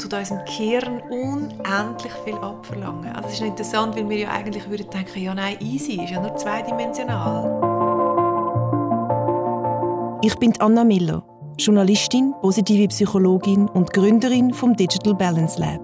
tut 0.00 0.14
unserem 0.14 0.44
Gehirn 0.46 1.02
unendlich 1.10 2.12
viel 2.24 2.36
abverlangen. 2.36 3.12
Also 3.14 3.28
es 3.28 3.34
ist 3.34 3.42
interessant, 3.42 3.94
weil 3.96 4.08
wir 4.08 4.18
ja 4.18 4.30
eigentlich 4.30 4.68
würden 4.68 4.88
denken, 4.88 5.20
ja 5.20 5.34
nein, 5.34 5.56
easy, 5.60 6.02
ist 6.02 6.10
ja 6.10 6.20
nur 6.20 6.34
zweidimensional. 6.36 7.68
Ich 10.22 10.34
bin 10.36 10.58
Anna 10.60 10.84
Miller, 10.84 11.22
Journalistin, 11.58 12.34
positive 12.40 12.88
Psychologin 12.88 13.68
und 13.68 13.92
Gründerin 13.92 14.52
vom 14.54 14.74
Digital 14.74 15.14
Balance 15.14 15.60
Lab. 15.60 15.80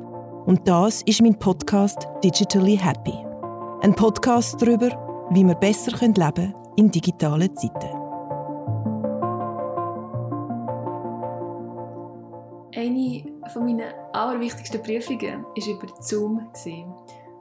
Und 0.47 0.67
das 0.67 1.03
ist 1.03 1.21
mein 1.23 1.39
Podcast 1.39 2.09
Digitally 2.25 2.77
Happy. 2.77 3.15
Ein 3.83 3.95
Podcast 3.95 4.61
darüber, 4.61 4.89
wie 5.31 5.45
wir 5.45 5.55
besser 5.55 5.93
leben 5.93 6.15
können 6.15 6.55
in 6.77 6.91
digitalen 6.91 7.55
Zeiten. 7.57 8.07
Eine 12.75 13.25
von 13.53 13.65
meinen 13.65 14.06
allerwichtigsten 14.17 14.83
Prüfungen 14.83 15.45
war 15.45 15.69
über 15.69 16.03
Zoom. 16.03 16.53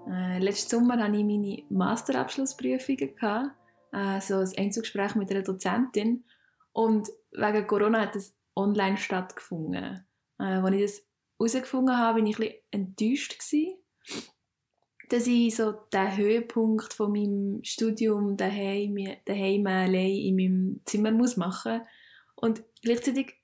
Äh, 0.07 0.39
letzten 0.39 0.70
Sommer 0.70 0.97
hatte 0.97 1.16
ich 1.16 1.23
meine 1.23 1.63
Masterabschlussprüfungen, 1.70 3.52
äh, 3.91 4.21
so 4.21 4.35
ein 4.35 4.52
Einzugsgespräch 4.57 5.16
mit 5.16 5.31
einer 5.31 5.41
Dozentin. 5.41 6.25
Und 6.73 7.09
wegen 7.31 7.66
Corona 7.67 8.02
hat 8.02 8.16
es 8.16 8.35
online 8.55 8.97
stattgefunden. 8.97 10.05
Äh, 10.39 10.43
als 10.43 10.75
ich 10.75 10.81
das 10.81 11.03
herausgefunden 11.39 11.97
habe, 11.97 12.21
war 12.21 12.27
ich 12.27 12.39
ein 12.39 12.52
enttäuscht. 12.71 13.39
Gewesen, 13.39 13.77
dass 15.09 15.27
ich 15.27 15.55
so 15.55 15.71
den 15.94 16.17
Höhepunkt 16.17 16.94
von 16.94 17.11
meinem 17.11 17.63
Studium 17.63 18.38
daheim, 18.38 18.97
daheim 19.25 19.67
allein 19.67 20.16
in 20.16 20.35
meinem 20.35 20.81
Zimmer 20.85 21.11
muss 21.11 21.38
machen 21.38 21.81
Und 22.35 22.63
gleichzeitig 22.81 23.35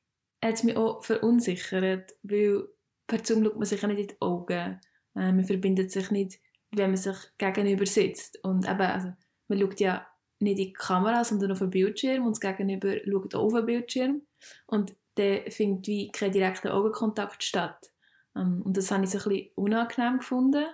hat 0.43 0.55
es 0.55 0.63
mich 0.63 0.75
auch 0.75 1.03
verunsichert, 1.03 2.15
weil 2.23 2.67
per 3.11 3.25
Zoom 3.25 3.43
schaut 3.43 3.57
man 3.57 3.65
sich 3.65 3.83
nicht 3.83 3.99
in 3.99 4.07
die 4.07 4.21
Augen. 4.21 4.79
Äh, 5.15 5.31
man 5.33 5.43
verbindet 5.43 5.91
sich 5.91 6.09
nicht, 6.11 6.39
wenn 6.71 6.91
man 6.91 6.97
sich 6.97 7.17
gegenüber 7.37 7.85
sitzt. 7.85 8.41
Und 8.43 8.65
eben, 8.65 8.81
also, 8.81 9.11
man 9.49 9.59
schaut 9.59 9.79
ja 9.81 10.07
nicht 10.39 10.59
in 10.59 10.67
die 10.67 10.73
Kamera, 10.73 11.23
sondern 11.25 11.51
auf 11.51 11.59
den 11.59 11.69
Bildschirm 11.69 12.25
und 12.25 12.31
das 12.31 12.39
Gegenüber 12.39 12.95
schaut 13.05 13.35
auch 13.35 13.43
auf 13.43 13.53
den 13.53 13.65
Bildschirm. 13.65 14.21
Und 14.65 14.95
dann 15.15 15.41
findet 15.49 15.87
wie 15.87 16.09
kein 16.11 16.31
direkter 16.31 16.73
Augenkontakt 16.73 17.43
statt. 17.43 17.91
Ähm, 18.35 18.61
und 18.63 18.77
das 18.77 18.89
habe 18.91 19.03
ich 19.03 19.09
so 19.09 19.17
ein 19.17 19.23
bisschen 19.25 19.49
unangenehm 19.55 20.19
gefunden. 20.19 20.65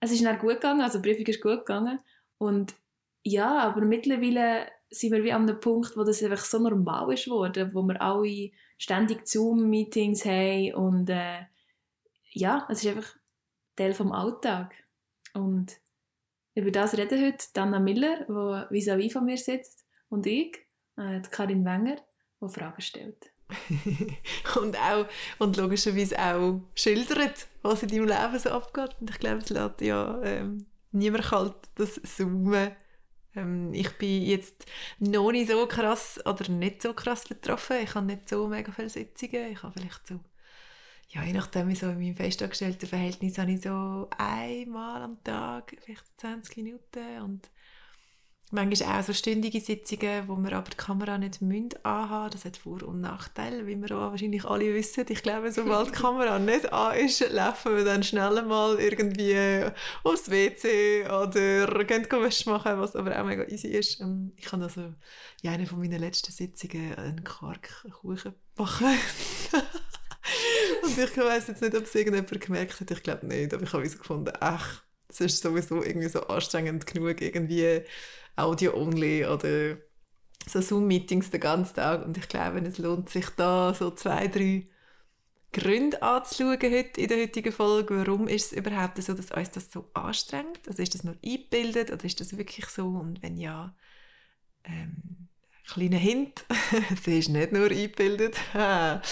Es 0.00 0.12
ist 0.12 0.22
dann 0.22 0.38
gut 0.38 0.60
gegangen, 0.60 0.82
also 0.82 0.98
die 0.98 1.08
Prüfung 1.08 1.26
ist 1.26 1.40
gut 1.40 1.60
gegangen. 1.60 1.98
Und 2.36 2.74
ja, 3.22 3.58
aber 3.60 3.80
mittlerweile 3.80 4.66
sind 4.90 5.12
wir 5.12 5.24
wie 5.24 5.32
an 5.32 5.48
einem 5.48 5.60
Punkt, 5.60 5.96
wo 5.96 6.04
das 6.04 6.22
einfach 6.22 6.44
so 6.44 6.58
normal 6.58 7.10
ist 7.14 7.26
worden, 7.28 7.70
wo 7.72 7.82
wir 7.82 8.00
alle 8.02 8.50
ständig 8.76 9.26
Zoom-Meetings 9.26 10.26
haben 10.26 10.74
und 10.74 11.08
äh, 11.08 11.46
ja, 12.34 12.66
es 12.68 12.84
ist 12.84 12.90
einfach 12.90 13.16
Teil 13.76 13.94
vom 13.94 14.12
Alltag. 14.12 14.74
Und 15.32 15.72
über 16.54 16.70
das 16.70 16.96
reden 16.96 17.24
heute 17.24 17.44
Dana 17.54 17.78
Miller, 17.78 18.26
die 18.28 18.74
vis-à-vis 18.74 19.12
von 19.12 19.24
mir 19.24 19.38
sitzt, 19.38 19.84
und 20.08 20.26
ich, 20.26 20.56
äh, 20.96 21.20
Karin 21.30 21.64
Wenger, 21.64 21.96
die 22.40 22.48
Fragen 22.48 22.80
stellt. 22.80 23.30
und 24.60 24.76
auch 24.78 25.06
und 25.38 25.56
logischerweise 25.56 26.18
auch 26.18 26.60
schildert, 26.74 27.46
was 27.62 27.82
in 27.82 27.88
deinem 27.88 28.08
Leben 28.08 28.38
so 28.38 28.50
abgeht. 28.50 28.96
Und 29.00 29.10
ich 29.10 29.18
glaube, 29.18 29.38
es 29.38 29.50
lässt 29.50 29.80
ja 29.80 30.20
ähm, 30.22 30.66
niemand 30.92 31.24
kalt, 31.24 31.56
das 31.74 32.00
Zoomen. 32.02 32.72
Ähm, 33.34 33.72
ich 33.74 33.90
bin 33.98 34.22
jetzt 34.22 34.64
noch 34.98 35.30
nicht 35.30 35.50
so 35.50 35.66
krass 35.66 36.20
oder 36.24 36.48
nicht 36.48 36.82
so 36.82 36.94
krass 36.94 37.24
betroffen. 37.24 37.76
Ich 37.82 37.94
habe 37.94 38.06
nicht 38.06 38.28
so 38.28 38.46
mega 38.48 38.72
viele 38.72 38.88
Sitzungen. 38.88 39.52
Ich 39.52 39.62
habe 39.62 39.74
vielleicht 39.78 40.06
so 40.06 40.20
ja, 41.14 41.22
je 41.22 41.32
nachdem, 41.32 41.68
wie 41.68 41.76
so 41.76 41.86
in 41.86 41.98
meinem 41.98 42.16
festangestellten 42.16 42.88
Verhältnis 42.88 43.38
habe 43.38 43.52
ich 43.52 43.62
so 43.62 44.08
einmal 44.18 45.02
am 45.02 45.22
Tag, 45.22 45.76
vielleicht 45.84 46.04
20 46.16 46.56
Minuten 46.56 47.22
und 47.22 47.50
manchmal 48.50 49.00
auch 49.00 49.04
so 49.04 49.12
stündige 49.12 49.60
Sitzungen, 49.60 50.26
wo 50.26 50.36
wir 50.36 50.52
aber 50.52 50.70
die 50.70 50.76
Kamera 50.76 51.16
nicht 51.16 51.40
müssen 51.40 51.70
anhaben 51.84 52.30
Das 52.32 52.44
hat 52.44 52.56
Vor- 52.56 52.82
und 52.82 53.00
Nachteile, 53.00 53.64
wie 53.66 53.76
wir 53.76 53.92
auch 53.92 54.10
wahrscheinlich 54.10 54.44
alle 54.44 54.74
wissen. 54.74 55.06
Ich 55.08 55.22
glaube, 55.22 55.52
sobald 55.52 55.88
die 55.88 55.92
Kamera 55.92 56.40
nicht 56.40 56.72
an 56.72 56.96
ist, 56.96 57.20
laufen 57.30 57.76
wir 57.76 57.84
dann 57.84 58.02
schnell 58.02 58.42
mal 58.42 58.78
irgendwie 58.80 59.70
aufs 60.02 60.30
WC 60.30 61.04
oder 61.06 61.84
gehen 61.84 62.10
Wäsche 62.10 62.50
machen, 62.50 62.80
was 62.80 62.96
aber 62.96 63.20
auch 63.20 63.24
mega 63.24 63.44
easy 63.44 63.68
ist. 63.68 64.00
Ähm, 64.00 64.32
ich 64.36 64.50
habe 64.50 64.64
also 64.64 64.94
in 65.42 65.50
einer 65.50 65.66
von 65.66 65.78
meinen 65.78 66.00
letzten 66.00 66.32
Sitzungen 66.32 66.94
einen 66.96 67.22
Quarkkuchen 67.22 68.34
backen. 68.56 68.98
Und 70.84 70.98
ich 70.98 71.16
weiß 71.16 71.48
jetzt 71.48 71.62
nicht, 71.62 71.74
ob 71.74 71.84
es 71.84 71.94
irgendjemand 71.94 72.40
gemerkt 72.40 72.80
hat. 72.80 72.90
Ich 72.90 73.02
glaube 73.02 73.26
nicht, 73.26 73.52
aber 73.54 73.62
ich 73.62 73.72
habe 73.72 73.88
so 73.88 73.98
gefunden, 73.98 74.32
ach, 74.40 74.82
es 75.08 75.20
ist 75.20 75.42
sowieso 75.42 75.82
irgendwie 75.82 76.08
so 76.08 76.20
anstrengend 76.26 76.86
genug, 76.86 77.20
irgendwie 77.20 77.82
Audio-only 78.36 79.24
oder 79.26 79.76
so 80.46 80.60
Zoom-Meetings 80.60 81.30
den 81.30 81.40
ganzen 81.40 81.74
Tag. 81.74 82.04
Und 82.04 82.16
ich 82.16 82.28
glaube, 82.28 82.58
es 82.60 82.78
lohnt 82.78 83.08
sich 83.08 83.28
da 83.30 83.74
so 83.74 83.90
zwei, 83.92 84.28
drei 84.28 84.68
Gründe 85.52 86.02
anzuschauen 86.02 86.58
heute 86.60 87.00
in 87.00 87.08
der 87.08 87.18
heutigen 87.18 87.52
Folge. 87.52 87.96
Warum 87.96 88.26
ist 88.26 88.52
es 88.52 88.58
überhaupt 88.58 89.00
so, 89.00 89.14
dass 89.14 89.30
uns 89.30 89.50
das 89.52 89.70
so 89.70 89.88
anstrengt? 89.94 90.66
Also 90.66 90.82
ist 90.82 90.94
das 90.94 91.04
nur 91.04 91.16
eingebildet 91.24 91.92
oder 91.92 92.04
ist 92.04 92.20
das 92.20 92.36
wirklich 92.36 92.66
so? 92.66 92.86
Und 92.88 93.22
wenn 93.22 93.36
ja, 93.36 93.74
ähm, 94.64 95.28
kleiner 95.68 95.98
Hint, 95.98 96.44
es 96.92 97.06
ist 97.06 97.28
nicht 97.28 97.52
nur 97.52 97.70
eingebildet. 97.70 98.36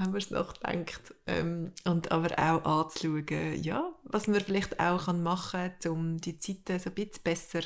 haben 0.00 0.12
wir 0.12 0.18
es 0.18 0.30
nachgedacht. 0.30 1.14
Ähm, 1.26 1.72
und 1.84 2.10
aber 2.10 2.32
auch 2.38 2.64
anzuschauen, 2.64 3.62
ja, 3.62 3.92
was 4.04 4.26
man 4.26 4.40
vielleicht 4.40 4.80
auch 4.80 5.12
machen 5.12 5.72
kann, 5.80 5.92
um 5.92 6.20
die 6.20 6.38
Zeiten 6.38 6.78
so 6.78 6.90
ein 6.90 6.94
bisschen 6.94 7.22
besser 7.22 7.60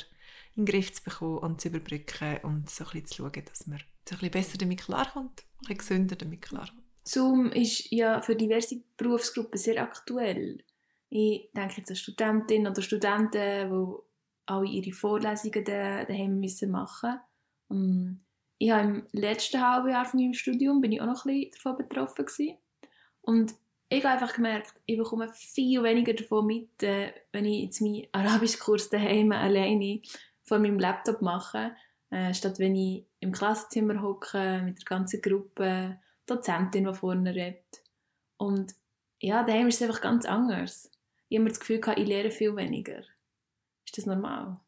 in 0.55 0.65
den 0.65 0.71
Griff 0.71 0.93
zu 0.93 1.03
bekommen 1.03 1.39
und 1.39 1.61
zu 1.61 1.69
überbrücken 1.69 2.37
und 2.43 2.69
so 2.69 2.83
ein 2.83 2.91
bisschen 2.91 3.05
zu 3.05 3.15
schauen, 3.15 3.45
dass 3.45 3.67
man 3.67 3.79
so 3.79 4.15
ein 4.15 4.19
bisschen 4.19 4.31
besser 4.31 4.57
damit 4.57 4.81
klarkommt, 4.81 5.41
ein 5.41 5.59
bisschen 5.59 5.77
gesünder 5.77 6.15
damit 6.15 6.41
klarkommt. 6.41 6.83
Zoom 7.03 7.51
ist 7.51 7.91
ja 7.91 8.21
für 8.21 8.35
diverse 8.35 8.81
Berufsgruppen 8.97 9.59
sehr 9.59 9.81
aktuell. 9.81 10.63
Ich 11.09 11.49
denke 11.55 11.75
jetzt 11.77 11.91
an 11.91 11.95
Studentinnen 11.95 12.71
oder 12.71 12.81
Studenten, 12.81 13.69
die 13.69 13.95
alle 14.47 14.67
ihre 14.67 14.91
Vorlesungen 14.91 15.63
daheim 15.63 16.41
machen 16.71 17.19
müssen 17.69 18.24
ich 18.57 18.71
habe 18.71 18.83
im 18.83 19.07
letzten 19.11 19.61
halben 19.61 19.89
Jahr 19.89 20.05
von 20.05 20.19
meinem 20.19 20.33
Studium 20.33 20.81
bin 20.81 20.91
ich 20.91 21.01
auch 21.01 21.05
noch 21.05 21.25
ein 21.25 21.41
bisschen 21.41 21.51
davon 21.51 21.77
betroffen 21.77 22.25
gewesen. 22.25 22.57
und 23.21 23.53
ich 23.89 24.03
habe 24.03 24.13
einfach 24.15 24.35
gemerkt, 24.35 24.73
ich 24.87 24.97
bekomme 24.97 25.31
viel 25.33 25.83
weniger 25.83 26.13
davon 26.13 26.47
mit, 26.47 26.81
äh, 26.81 27.13
wenn 27.31 27.45
ich 27.45 27.65
jetzt 27.65 27.81
meinen 27.81 28.07
Arabischkurs 28.11 28.89
daheim 28.89 29.31
alleine 29.31 30.01
vor 30.43 30.59
meinem 30.59 30.79
Laptop 30.79 31.21
mache, 31.21 31.75
äh, 32.09 32.33
statt 32.33 32.57
wenn 32.57 32.75
ich 32.75 33.05
im 33.19 33.31
Klassenzimmer 33.31 34.01
hocke 34.01 34.61
mit 34.63 34.79
der 34.79 34.85
ganzen 34.85 35.21
Gruppe, 35.21 35.99
Dozentin, 36.25 36.85
die 36.85 36.93
vorne 36.93 37.35
redet. 37.35 37.83
Und 38.37 38.73
ja, 39.21 39.43
daheim 39.43 39.67
ist 39.67 39.81
es 39.81 39.87
einfach 39.87 40.01
ganz 40.01 40.25
anders. 40.25 40.91
Ich 41.29 41.37
habe 41.37 41.49
das 41.49 41.59
Gefühl, 41.59 41.81
ich 41.95 42.07
lerne 42.07 42.31
viel 42.31 42.55
weniger. 42.55 42.99
Ist 43.85 43.97
das 43.97 44.05
normal? 44.05 44.59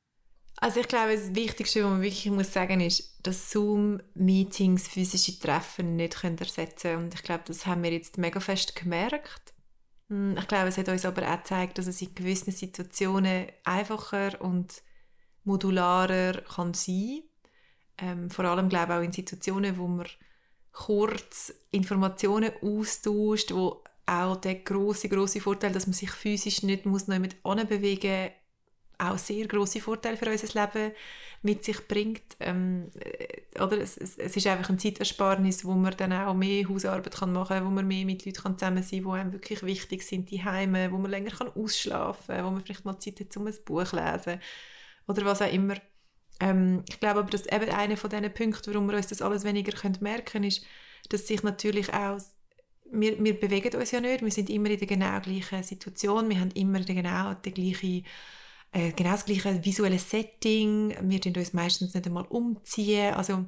Also 0.60 0.80
ich 0.80 0.88
glaube, 0.88 1.16
das 1.16 1.36
Wichtigste, 1.36 1.84
was 1.84 1.92
man 1.92 2.02
wirklich 2.02 2.26
muss 2.32 2.52
sagen 2.52 2.82
ist, 2.82 3.20
dass 3.22 3.52
Zoom-Meetings 3.52 4.88
physische 4.88 5.40
Treffen 5.40 5.96
nicht 5.96 6.22
können 6.22 6.38
ersetzen 6.38 6.92
können. 6.92 7.04
Und 7.04 7.14
ich 7.14 7.24
glaube, 7.24 7.44
das 7.46 7.68
haben 7.68 7.84
wir 7.84 7.92
jetzt 7.92 8.18
mega 8.18 8.40
fest 8.40 8.76
gemerkt. 8.76 9.54
Hm, 10.10 10.36
ich 10.38 10.48
glaube, 10.48 10.70
es 10.70 10.78
hat 10.78 10.90
uns 10.90 11.06
aber 11.06 11.32
auch 11.32 11.38
gezeigt, 11.38 11.78
dass 11.78 11.86
es 11.86 12.02
in 12.02 12.16
gewissen 12.16 12.52
Situationen 12.52 13.48
einfacher 13.64 14.42
und 14.42 14.82
modularer 15.44 16.42
kann 16.42 16.74
sein 16.74 17.22
ähm, 18.00 18.30
Vor 18.30 18.46
allem, 18.46 18.70
glaube 18.70 18.94
ich, 18.94 19.00
auch 19.00 19.04
in 19.04 19.12
Situationen, 19.12 19.78
wo 19.78 19.88
man 19.88 20.08
kurz 20.72 21.54
Informationen 21.72 22.52
austauscht, 22.62 23.54
wo 23.54 23.84
auch 24.06 24.38
der 24.38 24.56
große 24.56 25.10
große 25.10 25.42
Vorteil, 25.42 25.72
dass 25.72 25.88
man 25.88 25.94
sich 25.94 26.12
physisch 26.12 26.64
nicht 26.64 26.86
muss 26.86 27.08
noch 27.08 27.20
mit 27.20 27.42
bewegen 27.44 28.32
auch 28.98 29.18
sehr 29.18 29.48
große 29.48 29.82
Vorteile 29.82 30.18
für 30.18 30.30
unser 30.30 30.60
Leben 30.60 30.92
mit 31.42 31.64
sich 31.64 31.88
bringt. 31.88 32.36
Ähm, 32.40 32.92
äh, 33.00 33.62
oder 33.62 33.80
es, 33.80 33.98
es, 33.98 34.18
es, 34.18 34.36
ist 34.36 34.48
einfach 34.48 34.70
ein 34.70 34.80
Zeitersparnis, 34.80 35.66
wo 35.66 35.74
man 35.74 35.96
dann 35.96 36.14
auch 36.14 36.34
mehr 36.34 36.68
Hausarbeit 36.68 37.16
kann 37.16 37.34
machen 37.34 37.58
kann, 37.58 37.66
wo 37.66 37.70
man 37.70 37.88
mehr 37.88 38.06
mit 38.06 38.26
Leuten 38.26 38.42
kann 38.42 38.58
zusammen 38.58 38.84
sein 38.84 39.04
kann, 39.04 39.14
die 39.14 39.20
einem 39.20 39.34
wirklich 39.34 39.64
wichtig 39.64 40.04
sind, 40.04 40.32
die 40.32 40.44
Heime, 40.44 40.92
wo 40.92 40.98
man 40.98 41.12
länger 41.12 41.32
kann 41.32 41.50
ausschlafen 41.50 42.36
kann, 42.36 42.46
wo 42.46 42.52
man 42.52 42.62
vielleicht 42.62 42.86
mal 42.86 43.00
Zeit 43.00 43.20
hat, 43.20 43.38
um 43.38 43.48
ein 43.48 43.56
Buch 43.66 43.86
zu 43.86 43.96
lesen 43.96 44.40
oder 45.08 45.26
was 45.26 45.42
auch 45.42 45.52
immer. 45.52 45.76
Ähm, 46.40 46.84
ich 46.90 47.00
glaube 47.00 47.20
aber, 47.20 47.30
dass 47.30 47.46
eben 47.48 47.70
einer 47.70 47.98
von 47.98 48.10
diesen 48.10 48.34
Punkten, 48.34 48.74
warum 48.74 48.90
wir 48.90 48.98
uns 48.98 49.08
das 49.08 49.22
alles 49.22 49.44
weniger 49.44 49.72
können 49.72 49.98
merken 50.02 50.44
ist, 50.44 50.66
dass 51.10 51.28
sich 51.28 51.44
natürlich 51.44 51.94
auch 51.94 52.20
wir, 52.92 53.22
wir 53.22 53.38
bewegen 53.38 53.76
uns 53.76 53.92
ja 53.92 54.00
nicht, 54.00 54.24
wir 54.24 54.32
sind 54.32 54.50
immer 54.50 54.70
in 54.70 54.78
der 54.78 54.88
genau 54.88 55.20
gleichen 55.20 55.62
Situation, 55.64 56.30
wir 56.30 56.40
haben 56.40 56.52
immer 56.52 56.80
die 56.80 56.96
genau 56.96 57.34
die 57.34 57.54
gleiche 57.54 58.04
äh, 58.72 58.92
genau 58.92 59.12
das 59.12 59.26
gleiche 59.26 59.64
visuelle 59.64 60.00
Setting. 60.00 60.96
Wir 61.02 61.22
tun 61.22 61.34
uns 61.36 61.54
meistens 61.54 61.94
nicht 61.94 62.06
einmal 62.06 62.26
umziehen. 62.26 63.14
Also 63.14 63.46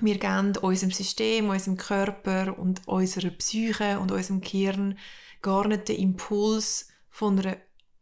wir 0.00 0.18
geben 0.18 0.56
unserem 0.56 0.90
System, 0.90 1.48
unserem 1.48 1.76
Körper 1.76 2.58
und 2.58 2.86
unserer 2.86 3.30
Psyche 3.30 3.98
und 4.00 4.10
unserem 4.10 4.40
Gehirn 4.40 4.98
gar 5.42 5.68
nicht 5.68 5.88
den 5.88 5.98
Impuls 6.00 6.88
von 7.10 7.38
einer 7.38 7.56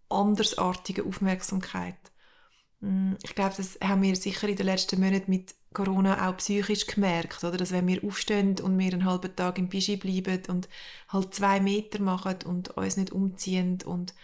andersartigen 0.09 1.07
Aufmerksamkeit. 1.07 1.97
Mm, 2.81 3.15
ich 3.23 3.35
glaube, 3.35 3.55
das 3.57 3.79
haben 3.83 4.03
wir 4.03 4.17
sicher 4.17 4.49
in 4.49 4.57
den 4.57 4.67
letzten 4.67 5.01
Monaten 5.01 5.31
mit 5.31 5.55
Corona 5.73 6.29
auch 6.29 6.37
psychisch 6.37 6.87
gemerkt, 6.87 7.43
oder? 7.45 7.57
Dass 7.57 7.73
wenn 7.73 7.87
wir 7.89 8.05
aufstehen 8.05 8.59
und 8.61 8.79
wir 8.79 8.93
einen 8.93 9.05
halben 9.05 9.35
Tag 9.35 9.59
im 9.59 9.69
Pischi 9.69 9.97
bleiben 9.97 10.43
und 10.49 10.69
halt 11.09 11.35
zwei 11.35 11.61
Meter 11.61 12.01
machen 12.01 12.39
und 12.47 12.71
uns 12.71 12.97
nicht 12.97 13.13
umziehen 13.13 13.79
und 13.85 14.15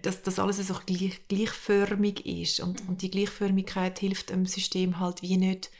dass 0.00 0.22
das 0.22 0.38
alles 0.38 0.56
so 0.66 0.74
gleich, 0.86 1.26
gleichförmig 1.28 2.24
ist 2.26 2.60
und, 2.60 2.88
und 2.88 3.02
die 3.02 3.10
Gleichförmigkeit 3.10 3.98
hilft 3.98 4.30
dem 4.30 4.46
System 4.46 4.98
halt 4.98 5.22
wie 5.22 5.36
nicht 5.36 5.70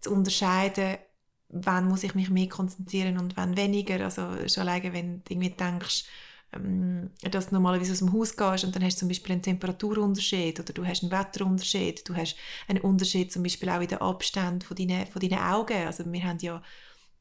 zu 0.00 0.12
unterscheiden, 0.12 0.98
wann 1.48 1.88
muss 1.88 2.04
ich 2.04 2.14
mich 2.14 2.30
mehr 2.30 2.48
konzentrieren 2.48 3.18
und 3.18 3.36
wann 3.36 3.56
weniger. 3.56 4.04
Also 4.04 4.22
schon 4.48 4.68
alleine, 4.68 4.92
wenn 4.92 5.24
du 5.24 5.32
irgendwie 5.32 5.50
denkst, 5.50 6.04
ähm, 6.52 7.10
dass 7.30 7.48
du 7.48 7.54
normalerweise 7.54 7.92
aus 7.92 7.98
dem 7.98 8.12
Haus 8.12 8.36
gehst 8.36 8.64
und 8.64 8.74
dann 8.74 8.84
hast 8.84 8.96
du 8.96 9.00
zum 9.00 9.08
Beispiel 9.08 9.32
einen 9.32 9.42
Temperaturunterschied 9.42 10.60
oder 10.60 10.72
du 10.72 10.84
hast 10.84 11.02
einen 11.02 11.12
Wetterunterschied, 11.12 12.08
du 12.08 12.16
hast 12.16 12.36
einen 12.66 12.80
Unterschied 12.80 13.32
zum 13.32 13.42
Beispiel 13.42 13.68
auch 13.68 13.80
in 13.80 13.88
den 13.88 13.98
Abständen 13.98 14.62
von 14.62 14.76
deinen, 14.76 15.06
von 15.06 15.20
deinen 15.20 15.38
Augen. 15.38 15.86
Also 15.86 16.04
wir 16.10 16.24
haben 16.24 16.38
ja 16.40 16.62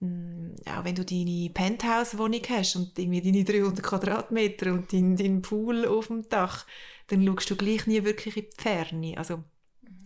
auch 0.01 0.85
wenn 0.85 0.95
du 0.95 1.03
deine 1.03 1.49
Penthouse-Wohnung 1.53 2.41
hast 2.49 2.75
und 2.77 2.97
irgendwie 2.97 3.21
deine 3.21 3.43
300 3.43 3.83
Quadratmeter 3.83 4.73
und 4.73 4.93
deinen 4.93 5.17
dein 5.17 5.41
Pool 5.41 5.85
auf 5.85 6.07
dem 6.07 6.27
Dach, 6.29 6.65
dann 7.07 7.25
schaust 7.25 7.49
du 7.49 7.55
gleich 7.57 7.85
nie 7.85 8.03
wirklich 8.03 8.37
in 8.37 8.45
die 8.45 8.61
Ferne. 8.61 9.17
Also 9.17 9.43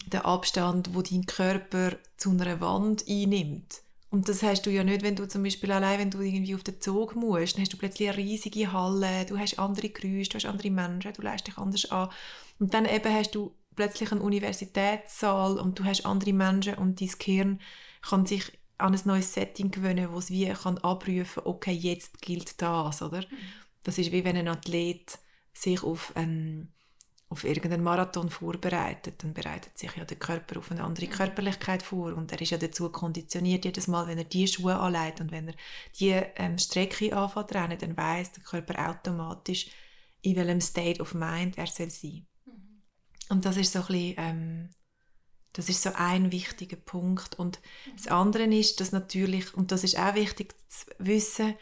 der 0.07 0.25
Abstand, 0.25 0.95
wo 0.95 1.01
dein 1.01 1.25
Körper 1.25 1.95
zu 2.17 2.31
einer 2.31 2.59
Wand 2.59 3.05
einnimmt. 3.07 3.81
Und 4.09 4.29
das 4.29 4.43
hast 4.43 4.65
du 4.65 4.71
ja 4.71 4.83
nicht, 4.83 5.01
wenn 5.01 5.15
du 5.15 5.27
zum 5.27 5.43
Beispiel 5.43 5.71
allein, 5.71 5.99
wenn 5.99 6.11
du 6.11 6.21
irgendwie 6.21 6.55
auf 6.55 6.63
den 6.63 6.79
Zug 6.79 7.15
musst, 7.15 7.55
dann 7.55 7.63
hast 7.63 7.73
du 7.73 7.77
plötzlich 7.77 8.09
eine 8.09 8.17
riesige 8.17 8.71
Halle, 8.71 9.25
du 9.25 9.37
hast 9.39 9.57
andere 9.57 9.89
Geräusche, 9.89 10.29
du 10.29 10.35
hast 10.35 10.45
andere 10.45 10.69
Menschen, 10.69 11.13
du 11.13 11.21
lässt 11.23 11.47
dich 11.47 11.57
anders 11.57 11.89
an. 11.91 12.09
Und 12.59 12.73
dann 12.73 12.85
eben 12.85 13.11
hast 13.11 13.33
du 13.33 13.55
plötzlich 13.75 14.11
einen 14.11 14.21
Universitätssaal 14.21 15.59
und 15.59 15.79
du 15.79 15.83
hast 15.83 16.05
andere 16.05 16.33
Menschen 16.33 16.75
und 16.75 17.01
dein 17.01 17.11
Gehirn 17.17 17.59
kann 18.01 18.25
sich 18.25 18.51
an 18.83 18.93
ein 18.93 19.01
neues 19.05 19.33
Setting 19.33 19.71
gewöhnen, 19.71 20.11
wo 20.11 20.17
es 20.19 20.29
wie 20.29 20.47
kann 20.49 20.77
abrufen, 20.79 21.43
okay, 21.45 21.71
jetzt 21.71 22.21
gilt 22.21 22.61
das, 22.61 23.01
oder? 23.01 23.21
Mhm. 23.21 23.37
Das 23.83 23.97
ist 23.97 24.11
wie 24.11 24.25
wenn 24.25 24.35
ein 24.35 24.47
Athlet 24.49 25.19
sich 25.53 25.83
auf 25.83 26.15
einen 26.15 26.69
auf 27.29 27.45
irgendeinen 27.45 27.81
Marathon 27.81 28.29
vorbereitet, 28.29 29.23
dann 29.23 29.33
bereitet 29.33 29.75
sich 29.75 29.95
ja 29.95 30.05
der 30.05 30.17
Körper 30.17 30.59
auf 30.59 30.69
eine 30.69 30.83
andere 30.83 31.07
Körperlichkeit 31.07 31.81
vor 31.81 32.13
und 32.13 32.31
er 32.31 32.39
ist 32.39 32.51
ja 32.51 32.59
dazu 32.59 32.89
konditioniert, 32.89 33.65
jedes 33.65 33.87
Mal, 33.87 34.05
wenn 34.05 34.19
er 34.19 34.23
die 34.25 34.47
Schuhe 34.47 34.77
anlegt 34.77 35.19
und 35.19 35.31
wenn 35.31 35.47
er 35.47 35.55
die 35.99 36.11
ähm, 36.11 36.59
Strecke 36.59 37.15
anfängt 37.17 37.55
rennen, 37.55 37.79
dann 37.79 37.97
weiß 37.97 38.33
der 38.33 38.43
Körper 38.43 38.87
automatisch, 38.87 39.67
in 40.21 40.35
welchem 40.35 40.61
State 40.61 41.01
of 41.01 41.15
Mind 41.15 41.57
er 41.57 41.65
soll 41.65 41.89
sein. 41.89 42.27
Mhm. 42.45 42.81
Und 43.29 43.45
das 43.45 43.57
ist 43.57 43.73
so 43.73 43.79
ein 43.79 43.87
bisschen, 43.87 44.15
ähm, 44.17 44.69
das 45.53 45.69
ist 45.69 45.81
so 45.81 45.91
ein 45.95 46.31
wichtiger 46.31 46.77
Punkt. 46.77 47.37
Und 47.39 47.59
das 47.95 48.07
andere 48.07 48.43
ist, 48.45 48.79
dass 48.79 48.91
natürlich, 48.91 49.53
und 49.53 49.71
das 49.71 49.83
ist 49.83 49.97
auch 49.97 50.15
wichtig 50.15 50.55
zu 50.69 50.85
wissen, 50.97 51.55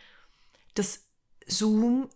dass 0.74 1.06
Zoom 1.48 2.10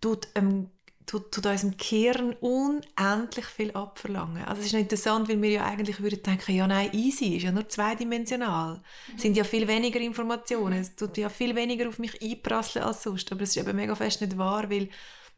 tut 0.00 0.28
einem 0.34 0.70
tut, 1.08 1.32
tut 1.32 1.46
unserem 1.46 1.76
Gehirn 1.76 2.34
unendlich 2.34 3.46
viel 3.46 3.72
abverlangen. 3.72 4.44
Also 4.44 4.60
es 4.60 4.66
ist 4.66 4.72
noch 4.74 4.80
interessant, 4.80 5.28
weil 5.28 5.40
wir 5.42 5.50
ja 5.50 5.64
eigentlich 5.64 6.00
würden 6.00 6.22
denken, 6.22 6.54
ja 6.54 6.66
nein, 6.66 6.90
easy, 6.92 7.36
ist 7.36 7.42
ja 7.44 7.52
nur 7.52 7.68
zweidimensional. 7.68 8.82
Es 9.16 9.22
sind 9.22 9.36
ja 9.36 9.44
viel 9.44 9.66
weniger 9.66 10.00
Informationen, 10.00 10.78
es 10.78 10.94
tut 10.94 11.16
ja 11.16 11.28
viel 11.28 11.56
weniger 11.56 11.88
auf 11.88 11.98
mich 11.98 12.22
einprasseln 12.22 12.84
als 12.84 13.02
sonst. 13.02 13.32
Aber 13.32 13.42
es 13.42 13.50
ist 13.50 13.56
eben 13.56 13.74
mega 13.74 13.94
fest 13.94 14.20
nicht 14.20 14.36
wahr, 14.38 14.70
weil 14.70 14.90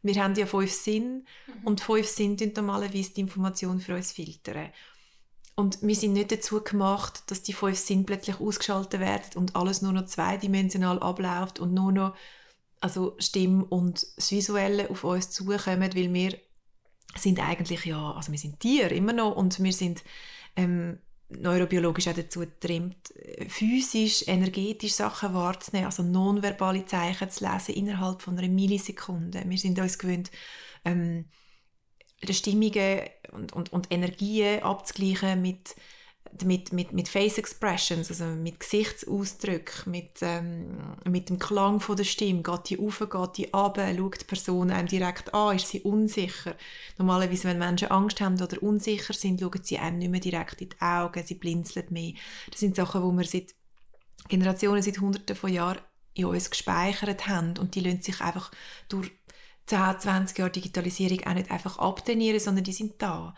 wir 0.03 0.15
haben 0.21 0.35
ja 0.35 0.45
fünf 0.45 0.71
Sinn 0.71 1.25
mhm. 1.47 1.53
und 1.63 1.81
fünf 1.81 2.07
Sinn 2.07 2.37
tun 2.37 2.51
normalerweise 2.55 3.13
die 3.13 3.21
Information 3.21 3.79
für 3.79 3.95
uns 3.95 4.11
filtern. 4.11 4.69
Und 5.61 5.83
wir 5.83 5.93
sind 5.93 6.13
nicht 6.13 6.31
dazu 6.31 6.63
gemacht, 6.63 7.21
dass 7.27 7.43
die 7.43 7.53
fünf 7.53 7.77
Sinn 7.77 8.03
plötzlich 8.03 8.39
ausgeschaltet 8.39 8.99
werden 8.99 9.29
und 9.35 9.55
alles 9.55 9.83
nur 9.83 9.93
noch 9.93 10.07
zweidimensional 10.07 10.97
abläuft 10.97 11.59
und 11.59 11.71
nur 11.75 11.91
noch 11.91 12.15
also 12.79 13.15
Stimme 13.19 13.65
und 13.65 14.03
das 14.17 14.31
Visuelle 14.31 14.89
auf 14.89 15.03
uns 15.03 15.29
zukommen, 15.29 15.93
weil 15.93 16.11
wir 16.11 16.35
sind 17.15 17.39
eigentlich 17.39 17.85
ja, 17.85 18.11
also 18.13 18.31
wir 18.31 18.39
sind 18.39 18.59
Tiere 18.59 18.89
immer 18.95 19.13
noch 19.13 19.35
und 19.35 19.61
wir 19.61 19.71
sind 19.71 20.03
ähm, 20.55 20.97
neurobiologisch 21.29 22.07
auch 22.07 22.15
dazu 22.15 22.39
getrimmt, 22.39 23.13
physisch, 23.47 24.27
energetisch 24.27 24.93
Sachen 24.93 25.35
wahrzunehmen, 25.35 25.85
also 25.85 26.01
nonverbale 26.01 26.87
Zeichen 26.87 27.29
zu 27.29 27.45
lesen 27.45 27.75
innerhalb 27.75 28.23
von 28.23 28.35
einer 28.35 28.49
Millisekunde. 28.49 29.43
Wir 29.45 29.57
sind 29.59 29.77
uns 29.77 29.99
gewöhnt, 29.99 30.31
ähm, 30.85 31.25
Stimmungen 32.29 33.01
und, 33.31 33.53
und, 33.53 33.73
und 33.73 33.91
Energien 33.91 34.63
abzugleichen 34.63 35.41
mit 35.41 35.75
mit, 36.45 36.71
mit, 36.71 36.93
mit 36.93 37.07
Face 37.07 37.37
Expressions, 37.37 38.09
also 38.09 38.25
mit 38.25 38.59
Gesichtsausdrücken, 38.59 39.91
mit, 39.91 40.11
ähm, 40.21 40.95
mit 41.05 41.29
dem 41.29 41.39
Klang 41.39 41.79
von 41.79 41.97
der 41.97 42.03
Stimme, 42.03 42.41
geht 42.41 42.69
die 42.69 42.79
auf, 42.79 42.99
geht 42.99 43.37
die 43.37 43.53
ab, 43.53 43.77
schaut 43.77 44.21
die 44.21 44.25
Person 44.25 44.71
einem 44.71 44.87
direkt 44.87 45.33
an, 45.33 45.55
ist 45.55 45.67
sie 45.67 45.81
unsicher. 45.81 46.55
Normalerweise, 46.97 47.47
wenn 47.47 47.59
Menschen 47.59 47.91
Angst 47.91 48.21
haben 48.21 48.41
oder 48.41 48.61
unsicher 48.63 49.13
sind, 49.13 49.41
schauen 49.41 49.63
sie 49.63 49.77
einem 49.77 49.99
nicht 49.99 50.11
mehr 50.11 50.19
direkt 50.19 50.61
in 50.61 50.69
die 50.69 50.81
Augen, 50.81 51.23
sie 51.25 51.35
blinzeln 51.35 51.87
mehr. 51.89 52.13
Das 52.49 52.59
sind 52.59 52.75
Sachen, 52.75 53.01
die 53.01 53.17
wir 53.17 53.25
seit 53.25 53.55
Generationen, 54.29 54.81
seit 54.81 54.99
Hunderten 54.99 55.35
von 55.35 55.51
Jahren 55.51 55.81
in 56.13 56.25
uns 56.25 56.49
gespeichert 56.49 57.27
haben. 57.27 57.57
Und 57.57 57.75
die 57.75 57.81
lassen 57.81 58.01
sich 58.01 58.21
einfach 58.21 58.51
durch 58.89 59.11
10, 59.67 59.99
20 59.99 60.37
Jahre 60.37 60.51
Digitalisierung 60.51 61.25
auch 61.25 61.33
nicht 61.33 61.51
einfach 61.51 61.77
abtrainieren, 61.77 62.39
sondern 62.39 62.63
die 62.63 62.73
sind 62.73 63.01
da. 63.01 63.35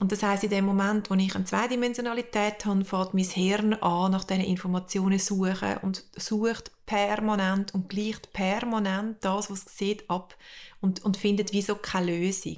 Und 0.00 0.12
das 0.12 0.22
heißt, 0.22 0.44
in 0.44 0.50
dem 0.50 0.64
Moment, 0.64 1.10
wo 1.10 1.14
ich 1.14 1.34
eine 1.34 1.44
Zweidimensionalität 1.44 2.64
habe, 2.64 2.84
fängt 2.86 3.12
mein 3.12 3.24
Hirn 3.24 3.74
an, 3.74 4.12
nach 4.12 4.24
diesen 4.24 4.44
Informationen 4.44 5.18
suchen 5.18 5.76
und 5.82 6.04
sucht 6.16 6.72
permanent 6.86 7.74
und 7.74 7.90
gleicht 7.90 8.32
permanent 8.32 9.18
das, 9.20 9.50
was 9.50 9.66
es 9.66 9.76
sieht, 9.76 10.08
ab 10.08 10.34
und, 10.80 11.04
und 11.04 11.18
findet 11.18 11.52
wieso 11.52 11.74
keine 11.76 12.16
Lösung. 12.16 12.56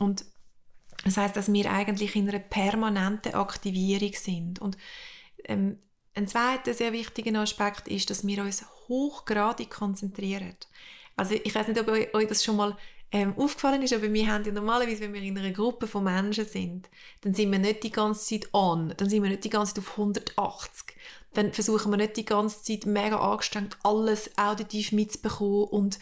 Und 0.00 0.24
das 1.04 1.16
heißt, 1.16 1.36
dass 1.36 1.52
wir 1.52 1.70
eigentlich 1.70 2.16
in 2.16 2.28
einer 2.28 2.40
permanenten 2.40 3.34
Aktivierung 3.34 4.12
sind. 4.14 4.58
Und 4.58 4.76
ähm, 5.44 5.78
ein 6.14 6.26
zweiter 6.26 6.74
sehr 6.74 6.92
wichtiger 6.92 7.38
Aspekt 7.40 7.86
ist, 7.86 8.10
dass 8.10 8.26
wir 8.26 8.42
uns 8.42 8.64
hochgradig 8.88 9.70
konzentrieren. 9.70 10.56
Also 11.16 11.34
ich 11.34 11.54
weiß 11.54 11.68
nicht, 11.68 11.80
ob 11.80 11.88
euch 11.88 12.28
das 12.28 12.42
schon 12.42 12.56
mal 12.56 12.76
ähm, 13.12 13.34
aufgefallen 13.36 13.82
ist, 13.82 13.92
aber 13.92 14.12
wir 14.12 14.26
haben 14.26 14.44
ja 14.44 14.52
normalerweise, 14.52 15.02
wenn 15.02 15.12
wir 15.12 15.22
in 15.22 15.38
einer 15.38 15.52
Gruppe 15.52 15.86
von 15.86 16.04
Menschen 16.04 16.46
sind, 16.46 16.88
dann 17.20 17.34
sind 17.34 17.52
wir 17.52 17.58
nicht 17.58 17.84
die 17.84 17.92
ganze 17.92 18.26
Zeit 18.26 18.52
on, 18.52 18.92
dann 18.96 19.08
sind 19.08 19.22
wir 19.22 19.30
nicht 19.30 19.44
die 19.44 19.50
ganze 19.50 19.74
Zeit 19.74 19.84
auf 19.84 19.90
180 19.92 20.96
dann 21.34 21.52
versuchen 21.52 21.90
wir 21.92 21.96
nicht 21.96 22.16
die 22.16 22.24
ganze 22.24 22.62
Zeit 22.62 22.86
mega 22.86 23.18
angestrengt 23.18 23.76
alles 23.82 24.30
auditiv 24.38 24.92
mitzubekommen 24.92 25.64
und 25.64 25.98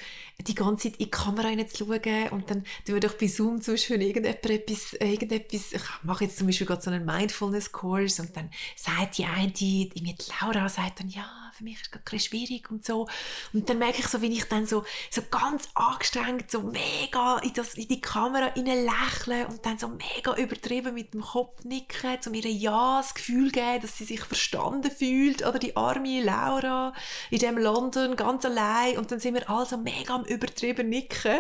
die 0.47 0.55
ganze 0.55 0.85
Zeit 0.85 1.01
in 1.01 1.07
die 1.07 1.11
Kamera 1.11 1.49
hineinzuschauen 1.49 2.29
und 2.31 2.51
dann 2.51 2.65
tun 2.85 2.95
wir 2.95 3.01
doch 3.01 3.15
bei 3.15 3.27
Zoom 3.27 3.61
zum 3.61 3.75
Beispiel 3.75 4.01
irgendjemand 4.01 4.45
etwas, 4.51 4.93
irgendetwas, 4.95 5.73
ich 5.73 5.83
mache 6.03 6.25
jetzt 6.25 6.39
zum 6.39 6.47
Beispiel 6.47 6.67
gerade 6.67 6.83
so 6.83 6.91
einen 6.91 7.05
Mindfulness-Kurs 7.05 8.21
und 8.21 8.37
dann 8.37 8.51
sagt 8.77 9.19
die 9.19 9.25
eine, 9.25 9.51
die, 9.51 9.89
die 9.89 10.15
Laura 10.41 10.69
sagt 10.69 11.01
dann, 11.01 11.09
ja, 11.09 11.52
für 11.63 11.65
mich 11.65 11.81
ist 11.81 11.93
gerade 11.93 12.21
schwierig 12.21 12.71
und 12.71 12.85
so. 12.85 13.09
Und 13.53 13.69
dann 13.69 13.79
merke 13.79 14.01
ich 14.01 14.09
so, 14.09 14.21
wie 14.21 14.33
ich 14.33 14.45
dann 14.45 14.67
so, 14.67 14.85
so 15.11 15.23
ganz 15.31 15.69
angestrengt, 15.75 16.51
so 16.51 16.61
mega 16.61 17.39
in, 17.39 17.53
das, 17.53 17.75
in 17.75 17.89
die 17.89 18.01
Kamera 18.01 18.53
lächle 18.57 19.47
und 19.47 19.65
dann 19.65 19.79
so 19.79 19.89
mega 19.89 20.35
übertrieben 20.37 20.95
mit 20.95 21.15
dem 21.15 21.23
Kopf 21.23 21.65
nicken, 21.65 22.19
um 22.27 22.35
ihr 22.35 22.51
Ja 22.51 22.99
das 23.01 23.15
Gefühl 23.15 23.51
geben, 23.53 23.81
dass 23.81 23.97
sie 23.97 24.05
sich 24.05 24.21
verstanden 24.21 24.83
gefühlt, 24.83 25.47
oder 25.47 25.59
die 25.59 25.77
arme 25.77 26.23
Laura 26.23 26.93
in 27.31 27.39
dem 27.39 27.59
London 27.59 28.17
ganz 28.17 28.45
allein. 28.45 28.99
Und 28.99 29.13
dann 29.13 29.21
sind 29.21 29.35
wir 29.35 29.49
also 29.49 29.77
mega 29.77 30.15
am 30.15 30.25
übertrieben 30.25 30.89
nicken, 30.89 31.39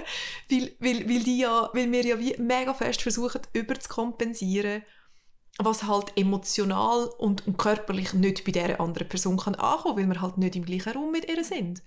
weil, 0.51 0.73
weil, 0.79 1.09
weil, 1.09 1.23
die 1.25 1.39
ja, 1.39 1.69
weil 1.73 1.91
wir 1.91 2.05
ja 2.05 2.19
wie 2.19 2.37
mega 2.39 2.75
fest 2.75 3.03
versuchen, 3.03 3.41
überzukompensieren, 3.53 4.85
was 5.59 5.85
halt 5.85 6.17
emotional 6.17 7.07
und, 7.19 7.45
körperlich 7.59 8.15
nicht 8.15 8.45
bei 8.45 8.53
dieser 8.53 8.81
anderen 8.81 9.09
Person 9.09 9.37
kann 9.37 9.55
ankommen, 9.55 9.97
weil 9.99 10.07
wir 10.07 10.23
halt 10.23 10.39
nicht 10.39 10.57
im 10.57 10.65
gleichen 10.65 10.93
Raum 10.93 11.13
mit 11.13 11.29
ihr 11.29 11.45
sind. 11.45 11.83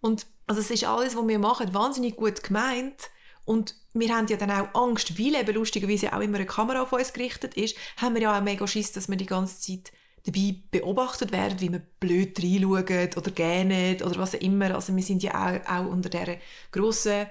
Und 0.00 0.26
also 0.46 0.60
es 0.60 0.70
ist 0.70 0.84
alles, 0.84 1.16
was 1.16 1.26
wir 1.26 1.38
machen, 1.38 1.74
wahnsinnig 1.74 2.16
gut 2.16 2.42
gemeint, 2.42 3.10
und 3.48 3.74
wir 3.94 4.14
haben 4.14 4.26
ja 4.26 4.36
dann 4.36 4.50
auch 4.50 4.74
Angst, 4.74 5.18
weil 5.18 5.34
eben 5.34 5.54
lustigerweise 5.54 6.12
auch 6.12 6.20
immer 6.20 6.36
eine 6.36 6.44
Kamera 6.44 6.82
auf 6.82 6.92
uns 6.92 7.14
gerichtet 7.14 7.54
ist, 7.54 7.78
haben 7.96 8.14
wir 8.14 8.20
ja 8.20 8.36
auch 8.36 8.42
mega 8.42 8.66
Schiss, 8.66 8.92
dass 8.92 9.08
wir 9.08 9.16
die 9.16 9.24
ganze 9.24 9.58
Zeit 9.58 9.90
dabei 10.26 10.56
beobachtet 10.70 11.32
werden, 11.32 11.58
wie 11.58 11.72
wir 11.72 11.80
blöd 11.98 12.38
reinschauen 12.38 13.08
oder 13.16 13.30
gähnen 13.30 14.02
oder 14.02 14.18
was 14.18 14.34
auch 14.34 14.40
immer. 14.40 14.74
Also 14.74 14.94
wir 14.94 15.02
sind 15.02 15.22
ja 15.22 15.32
auch, 15.32 15.66
auch 15.66 15.86
unter 15.86 16.10
dieser 16.10 16.36
grossen, 16.72 17.26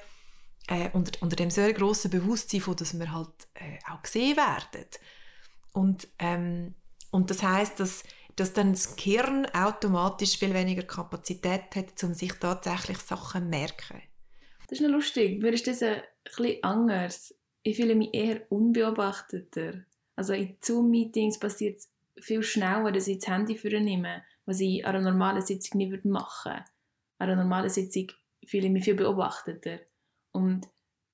äh, 0.67 0.89
unter, 0.93 1.21
unter 1.21 1.35
dem 1.35 1.51
sehr 1.51 1.71
grossen 1.73 2.09
Bewusstsein, 2.09 2.61
von, 2.61 2.75
dass 2.75 2.97
wir 2.97 3.13
halt 3.13 3.47
äh, 3.53 3.77
auch 3.91 4.01
gesehen 4.01 4.37
werden. 4.37 4.87
Und 5.77 6.07
ähm, 6.17 6.73
und 7.11 7.29
das 7.29 7.43
heißt, 7.43 7.79
dass, 7.79 8.03
dass 8.35 8.53
dann 8.53 8.71
das 8.71 8.95
Gehirn 8.95 9.45
automatisch 9.47 10.37
viel 10.37 10.53
weniger 10.53 10.83
Kapazität 10.83 11.75
hat, 11.75 12.03
um 12.03 12.13
sich 12.13 12.33
tatsächlich 12.33 12.97
Sachen 12.97 13.43
zu 13.43 13.49
merken. 13.49 14.01
Das 14.67 14.79
ist 14.79 14.81
noch 14.81 14.91
lustig. 14.91 15.41
Mir 15.41 15.53
ist 15.53 15.67
das 15.67 15.81
ein 15.81 16.01
anders. 16.61 17.33
Ich 17.63 17.77
fühle 17.77 17.95
mich 17.95 18.13
eher 18.13 18.41
unbeobachteter. 18.51 19.85
Also 20.15 20.33
in 20.33 20.57
Zoom-Meetings 20.61 21.39
passiert 21.39 21.77
es 21.77 21.89
viel 22.19 22.43
schneller, 22.43 22.91
dass 22.91 23.07
ich 23.07 23.19
das 23.19 23.29
Handy 23.29 23.57
nehme, 23.79 24.23
was 24.45 24.59
ich 24.59 24.85
an 24.85 24.95
einer 24.95 25.11
normalen 25.11 25.41
Sitzung 25.41 25.77
nicht 25.77 26.05
machen 26.05 26.51
würde. 26.51 26.65
An 27.19 27.29
einer 27.29 27.43
normalen 27.43 27.69
Sitzung 27.69 28.11
fühle 28.45 28.67
ich 28.67 28.71
mich 28.71 28.83
viel 28.83 28.95
beobachteter. 28.95 29.79
Und 30.31 30.67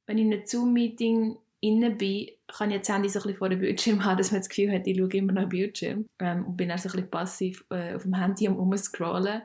wenn 0.05 0.17
ich 0.17 0.25
in 0.25 0.33
einem 0.33 0.45
Zoom-Meeting 0.45 1.37
inne 1.63 1.91
bin, 1.91 2.27
kann 2.47 2.71
ich 2.71 2.79
das 2.79 2.89
Handy 2.89 3.09
so 3.09 3.21
ein 3.21 3.35
vor 3.35 3.49
dem 3.49 3.59
Bildschirm 3.59 4.03
haben, 4.05 4.17
dass 4.17 4.31
man 4.31 4.41
das 4.41 4.49
Gefühl 4.49 4.71
hat, 4.71 4.85
ich 4.85 4.97
schaue 4.97 5.09
immer 5.09 5.33
noch 5.33 5.49
Bildschirm 5.49 6.05
ähm, 6.19 6.45
und 6.45 6.57
bin 6.57 6.69
dann 6.69 6.77
so 6.77 6.89
ein 6.89 6.91
bisschen 6.91 7.09
passiv 7.09 7.65
äh, 7.69 7.95
auf 7.95 8.03
dem 8.03 8.15
Handy 8.15 8.47
am 8.47 8.57
umscrollen. 8.57 9.41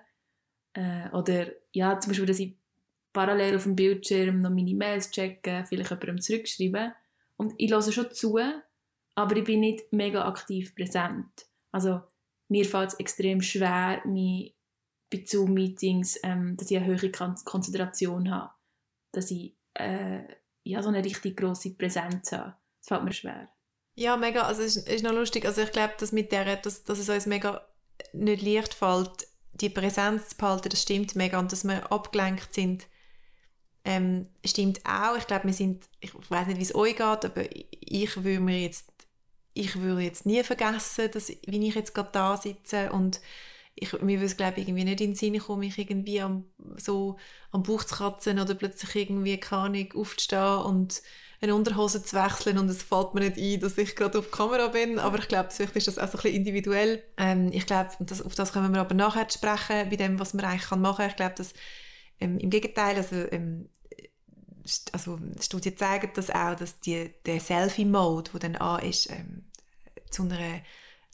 Äh, 0.74 1.08
oder 1.12 1.46
ja, 1.72 1.98
zum 1.98 2.10
Beispiel, 2.10 2.26
dass 2.26 2.40
ich 2.40 2.56
parallel 3.12 3.56
auf 3.56 3.62
dem 3.62 3.76
Bildschirm 3.76 4.40
noch 4.40 4.50
meine 4.50 4.74
Mails 4.74 5.10
checke, 5.10 5.64
vielleicht 5.68 5.90
jemandem 5.90 6.20
zurückschreiben. 6.20 6.92
Und 7.36 7.54
ich 7.56 7.70
höre 7.70 7.82
schon 7.82 8.10
zu, 8.10 8.38
aber 9.14 9.36
ich 9.36 9.44
bin 9.44 9.60
nicht 9.60 9.92
mega 9.92 10.26
aktiv 10.26 10.74
präsent. 10.74 11.46
Also 11.70 12.00
mir 12.48 12.64
fällt 12.64 12.90
es 12.90 12.94
extrem 12.98 13.40
schwer, 13.42 14.02
mich 14.04 14.54
bei 15.10 15.22
Zoom-Meetings, 15.24 16.18
ähm, 16.24 16.56
dass 16.56 16.70
ich 16.70 16.76
eine 16.76 16.86
höhere 16.86 17.10
Konzentration 17.10 18.30
habe. 18.30 18.50
Dass 19.12 19.30
ich 19.30 19.54
äh, 19.74 20.24
ja, 20.68 20.82
so 20.82 20.90
eine 20.90 21.02
richtig 21.02 21.38
grosse 21.38 21.70
Präsenz 21.70 22.30
habe. 22.32 22.54
Das 22.80 22.88
fällt 22.88 23.04
mir 23.04 23.12
schwer. 23.12 23.48
Ja, 23.94 24.18
mega. 24.18 24.42
Also 24.42 24.62
es 24.62 24.76
ist, 24.76 24.88
ist 24.88 25.02
noch 25.02 25.12
lustig. 25.12 25.46
Also 25.46 25.62
ich 25.62 25.72
glaube, 25.72 25.94
dass 25.98 26.10
dass, 26.10 26.84
dass 26.84 26.98
es 26.98 27.08
uns 27.08 27.26
mega 27.26 27.66
nicht 28.12 28.42
leicht 28.42 28.74
fällt, 28.74 29.26
die 29.54 29.70
Präsenz 29.70 30.28
zu 30.28 30.36
behalten, 30.36 30.68
das 30.68 30.82
stimmt 30.82 31.16
mega. 31.16 31.38
Und 31.38 31.52
dass 31.52 31.64
wir 31.64 31.90
abgelenkt 31.90 32.52
sind, 32.52 32.86
ähm, 33.86 34.28
stimmt 34.44 34.80
auch. 34.84 35.16
Ich 35.16 35.26
glaube, 35.26 35.46
wir 35.46 35.54
sind, 35.54 35.88
ich 36.00 36.12
weiß 36.14 36.48
nicht, 36.48 36.58
wie 36.58 36.64
es 36.64 36.74
euch 36.74 36.96
geht, 36.96 37.24
aber 37.24 37.44
ich 37.80 38.22
würde 38.22 38.40
mir 38.40 38.60
jetzt, 38.60 38.92
ich 39.54 39.80
würde 39.80 40.02
jetzt 40.02 40.26
nie 40.26 40.42
vergessen, 40.44 41.10
dass, 41.10 41.30
wie 41.30 41.66
ich 41.66 41.74
jetzt 41.74 41.94
gerade 41.94 42.10
da 42.12 42.36
sitze 42.36 42.92
und 42.92 43.20
ich, 43.80 43.92
mir 43.92 44.18
würde 44.18 44.26
es 44.26 44.36
glaube 44.36 44.60
irgendwie 44.60 44.84
nicht 44.84 45.00
in 45.00 45.10
den 45.10 45.14
Sinn 45.14 45.38
kommen, 45.38 45.60
mich 45.60 45.78
irgendwie 45.78 46.20
am, 46.20 46.44
so 46.76 47.16
am 47.52 47.62
Bauch 47.62 47.84
zu 47.84 47.94
kratzen 47.94 48.40
oder 48.40 48.54
plötzlich 48.54 48.94
irgendwie, 48.94 49.38
keine 49.38 49.88
aufzustehen 49.94 50.58
und 50.62 51.02
eine 51.40 51.54
Unterhose 51.54 52.02
zu 52.02 52.16
wechseln 52.16 52.58
und 52.58 52.68
es 52.68 52.82
fällt 52.82 53.14
mir 53.14 53.20
nicht 53.20 53.38
ein, 53.38 53.60
dass 53.60 53.78
ich 53.78 53.94
gerade 53.94 54.18
auf 54.18 54.30
Kamera 54.30 54.68
bin, 54.68 54.98
aber 54.98 55.18
ich 55.18 55.28
glaube, 55.28 55.50
vielleicht 55.50 55.76
ist 55.76 55.86
das 55.86 55.98
auch 55.98 56.08
so 56.08 56.18
ein 56.18 56.22
bisschen 56.22 56.36
individuell. 56.36 57.02
Ähm, 57.16 57.50
ich 57.52 57.64
glaube, 57.64 57.90
das, 58.00 58.22
auf 58.22 58.34
das 58.34 58.52
können 58.52 58.72
wir 58.72 58.80
aber 58.80 58.94
nachher 58.94 59.30
sprechen, 59.30 59.88
bei 59.88 59.96
dem, 59.96 60.18
was 60.18 60.34
man 60.34 60.44
eigentlich 60.44 60.70
machen 60.70 60.96
kann. 60.96 61.10
Ich 61.10 61.16
glaube, 61.16 61.34
dass 61.36 61.54
ähm, 62.20 62.38
im 62.38 62.50
Gegenteil, 62.50 62.96
also, 62.96 63.14
ähm, 63.30 63.68
also 64.92 65.18
Studien 65.40 65.76
zeigen 65.76 66.10
das 66.14 66.30
auch, 66.30 66.56
dass 66.56 66.80
die, 66.80 67.14
der 67.24 67.38
Selfie-Mode, 67.38 68.32
der 68.32 68.40
dann 68.40 68.56
an 68.56 68.82
ist, 68.82 69.08
ähm, 69.10 69.44
zu 70.10 70.24
einer 70.24 70.62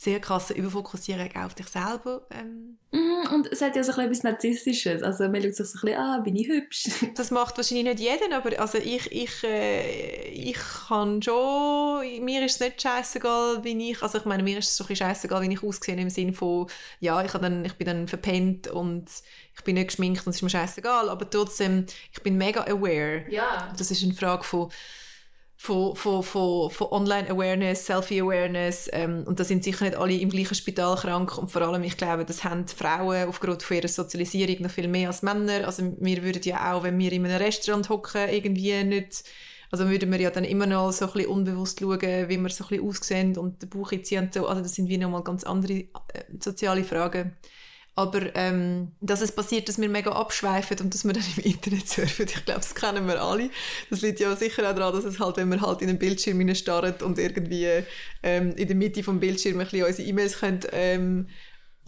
sehr 0.04 0.20
krasse 0.20 0.52
Überfokussierung 0.52 1.30
auf 1.36 1.54
dich 1.54 1.66
selber. 1.66 2.26
Ähm. 2.30 2.78
Mm, 2.92 3.34
und 3.34 3.50
es 3.50 3.62
hat 3.62 3.74
ja 3.74 3.82
so 3.82 3.92
ein 3.92 4.08
bisschen 4.08 4.26
etwas 4.26 4.42
Narzisstisches. 4.42 5.02
Also 5.02 5.24
man 5.24 5.42
schaut 5.42 5.54
sich 5.54 5.66
so 5.66 5.78
ein 5.78 5.80
bisschen 5.80 5.98
an, 5.98 6.22
bin 6.22 6.36
ich 6.36 6.46
hübsch? 6.46 6.84
Das 7.14 7.30
macht 7.30 7.56
wahrscheinlich 7.56 7.86
nicht 7.86 8.00
jeden, 8.00 8.32
aber 8.32 8.58
also 8.60 8.78
ich, 8.78 9.10
ich, 9.10 9.42
äh, 9.44 10.28
ich 10.28 10.58
kann 10.88 11.22
schon, 11.22 12.04
mir 12.22 12.44
ist 12.44 12.56
es 12.56 12.60
nicht 12.60 12.82
scheißegal, 12.82 13.64
wie 13.64 13.90
ich, 13.90 14.02
also 14.02 14.18
ich 14.18 14.24
meine, 14.26 14.42
mir 14.42 14.58
ist 14.58 14.70
es 14.70 14.76
so 14.76 14.84
ein 14.86 14.94
scheißegal, 14.94 15.42
wie 15.42 15.52
ich 15.52 15.62
aussehe, 15.62 15.96
im 15.96 16.10
Sinne 16.10 16.34
von, 16.34 16.68
ja, 17.00 17.24
ich, 17.24 17.32
dann, 17.32 17.64
ich 17.64 17.74
bin 17.74 17.86
dann 17.86 18.08
verpennt 18.08 18.68
und 18.68 19.08
ich 19.56 19.64
bin 19.64 19.74
nicht 19.76 19.88
geschminkt 19.88 20.26
und 20.26 20.30
es 20.30 20.36
ist 20.36 20.42
mir 20.42 20.50
scheißegal, 20.50 21.08
aber 21.08 21.28
trotzdem, 21.30 21.86
ich 22.12 22.22
bin 22.22 22.36
mega 22.36 22.62
aware. 22.62 23.24
Ja. 23.30 23.72
Das 23.78 23.90
ist 23.90 24.02
eine 24.02 24.14
Frage 24.14 24.44
von 24.44 24.70
von, 25.64 25.96
von, 25.96 26.22
von, 26.22 26.70
von 26.70 26.88
Online-Awareness, 26.88 27.86
Selfie-Awareness 27.86 28.90
ähm, 28.92 29.24
und 29.24 29.40
da 29.40 29.44
sind 29.44 29.64
sicher 29.64 29.86
nicht 29.86 29.96
alle 29.96 30.12
im 30.12 30.28
gleichen 30.28 30.54
Spital 30.54 30.94
krank 30.94 31.38
und 31.38 31.50
vor 31.50 31.62
allem, 31.62 31.82
ich 31.84 31.96
glaube, 31.96 32.26
das 32.26 32.44
haben 32.44 32.68
Frauen 32.68 33.26
aufgrund 33.30 33.62
von 33.62 33.78
ihrer 33.78 33.88
Sozialisierung 33.88 34.60
noch 34.60 34.70
viel 34.70 34.88
mehr 34.88 35.08
als 35.08 35.22
Männer. 35.22 35.64
Also 35.64 35.94
wir 35.98 36.22
würden 36.22 36.42
ja 36.42 36.74
auch, 36.74 36.82
wenn 36.82 36.98
wir 36.98 37.10
in 37.12 37.24
einem 37.24 37.38
Restaurant 37.38 37.88
hocken, 37.88 38.28
irgendwie 38.28 38.84
nicht, 38.84 39.24
also 39.70 39.88
würden 39.88 40.12
wir 40.12 40.20
ja 40.20 40.28
dann 40.28 40.44
immer 40.44 40.66
noch 40.66 40.92
so 40.92 41.06
ein 41.06 41.12
bisschen 41.14 41.30
unbewusst 41.30 41.80
schauen, 41.80 42.28
wie 42.28 42.36
wir 42.36 42.50
so 42.50 42.64
ein 42.64 42.68
bisschen 42.68 42.86
aussehen 42.86 43.38
und 43.38 43.62
den 43.62 43.70
Bauch 43.70 43.90
einziehen 43.90 44.24
und 44.24 44.34
so. 44.34 44.46
Also 44.46 44.60
das 44.60 44.74
sind 44.74 44.90
wie 44.90 44.98
nochmal 44.98 45.24
ganz 45.24 45.44
andere 45.44 45.72
äh, 45.72 45.88
soziale 46.40 46.84
Fragen. 46.84 47.38
Aber 47.96 48.34
ähm, 48.34 48.90
dass 49.00 49.20
es 49.20 49.30
passiert, 49.30 49.68
dass 49.68 49.80
wir 49.80 49.88
mega 49.88 50.10
abschweifen 50.10 50.80
und 50.80 50.92
dass 50.92 51.04
wir 51.04 51.12
dann 51.12 51.22
im 51.36 51.44
Internet 51.44 51.88
surfen, 51.88 52.26
ich 52.26 52.44
glaube, 52.44 52.60
das 52.60 52.74
kennen 52.74 53.06
wir 53.06 53.22
alle. 53.22 53.50
Das 53.88 54.00
liegt 54.00 54.18
ja 54.18 54.34
sicher 54.34 54.68
auch 54.68 54.74
daran, 54.74 54.94
dass 54.94 55.04
es 55.04 55.20
halt, 55.20 55.36
wenn 55.36 55.48
wir 55.48 55.60
halt 55.60 55.80
in 55.80 55.86
den 55.86 55.98
Bildschirm 55.98 56.52
starren 56.56 56.94
und 57.02 57.18
irgendwie 57.20 57.84
ähm, 58.24 58.52
in 58.56 58.66
der 58.66 58.76
Mitte 58.76 59.04
vom 59.04 59.20
Bildschirm 59.20 59.60
ein 59.60 59.66
bisschen 59.66 59.86
unsere 59.86 60.08
E-Mails 60.08 60.38
können, 60.40 60.60
ähm, 60.72 61.28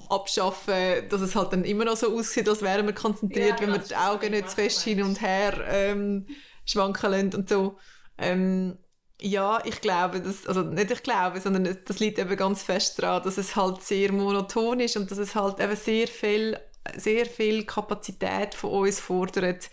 abschaffen, 0.08 1.08
dass 1.08 1.20
es 1.20 1.34
halt 1.34 1.52
dann 1.52 1.64
immer 1.64 1.84
noch 1.84 1.96
so 1.96 2.16
aussieht, 2.16 2.48
als 2.48 2.62
wären 2.62 2.86
wir 2.86 2.94
konzentriert, 2.94 3.60
ja, 3.60 3.66
wenn 3.66 3.72
wir 3.72 3.78
die 3.78 3.96
Augen 3.96 4.30
nicht 4.30 4.50
zu 4.50 4.56
fest 4.56 4.82
hin 4.82 5.02
und 5.02 5.20
her 5.20 5.54
ähm, 5.68 6.26
schwanken 6.64 7.10
lassen 7.10 7.34
und 7.34 7.48
so. 7.48 7.78
Ähm, 8.18 8.78
ja, 9.20 9.62
ich 9.64 9.80
glaube, 9.80 10.20
dass, 10.20 10.46
also 10.46 10.62
nicht 10.62 10.90
ich 10.90 11.02
glaube, 11.02 11.40
sondern 11.40 11.78
das 11.84 11.98
liegt 12.00 12.18
eben 12.18 12.36
ganz 12.36 12.62
fest 12.62 13.02
daran, 13.02 13.22
dass 13.22 13.38
es 13.38 13.56
halt 13.56 13.82
sehr 13.82 14.12
monoton 14.12 14.80
ist 14.80 14.96
und 14.96 15.10
dass 15.10 15.18
es 15.18 15.34
halt 15.34 15.58
eben 15.58 15.76
sehr 15.76 16.06
viel, 16.06 16.58
sehr 16.96 17.26
viel 17.26 17.64
Kapazität 17.64 18.54
von 18.54 18.70
uns 18.70 19.00
fordert, 19.00 19.70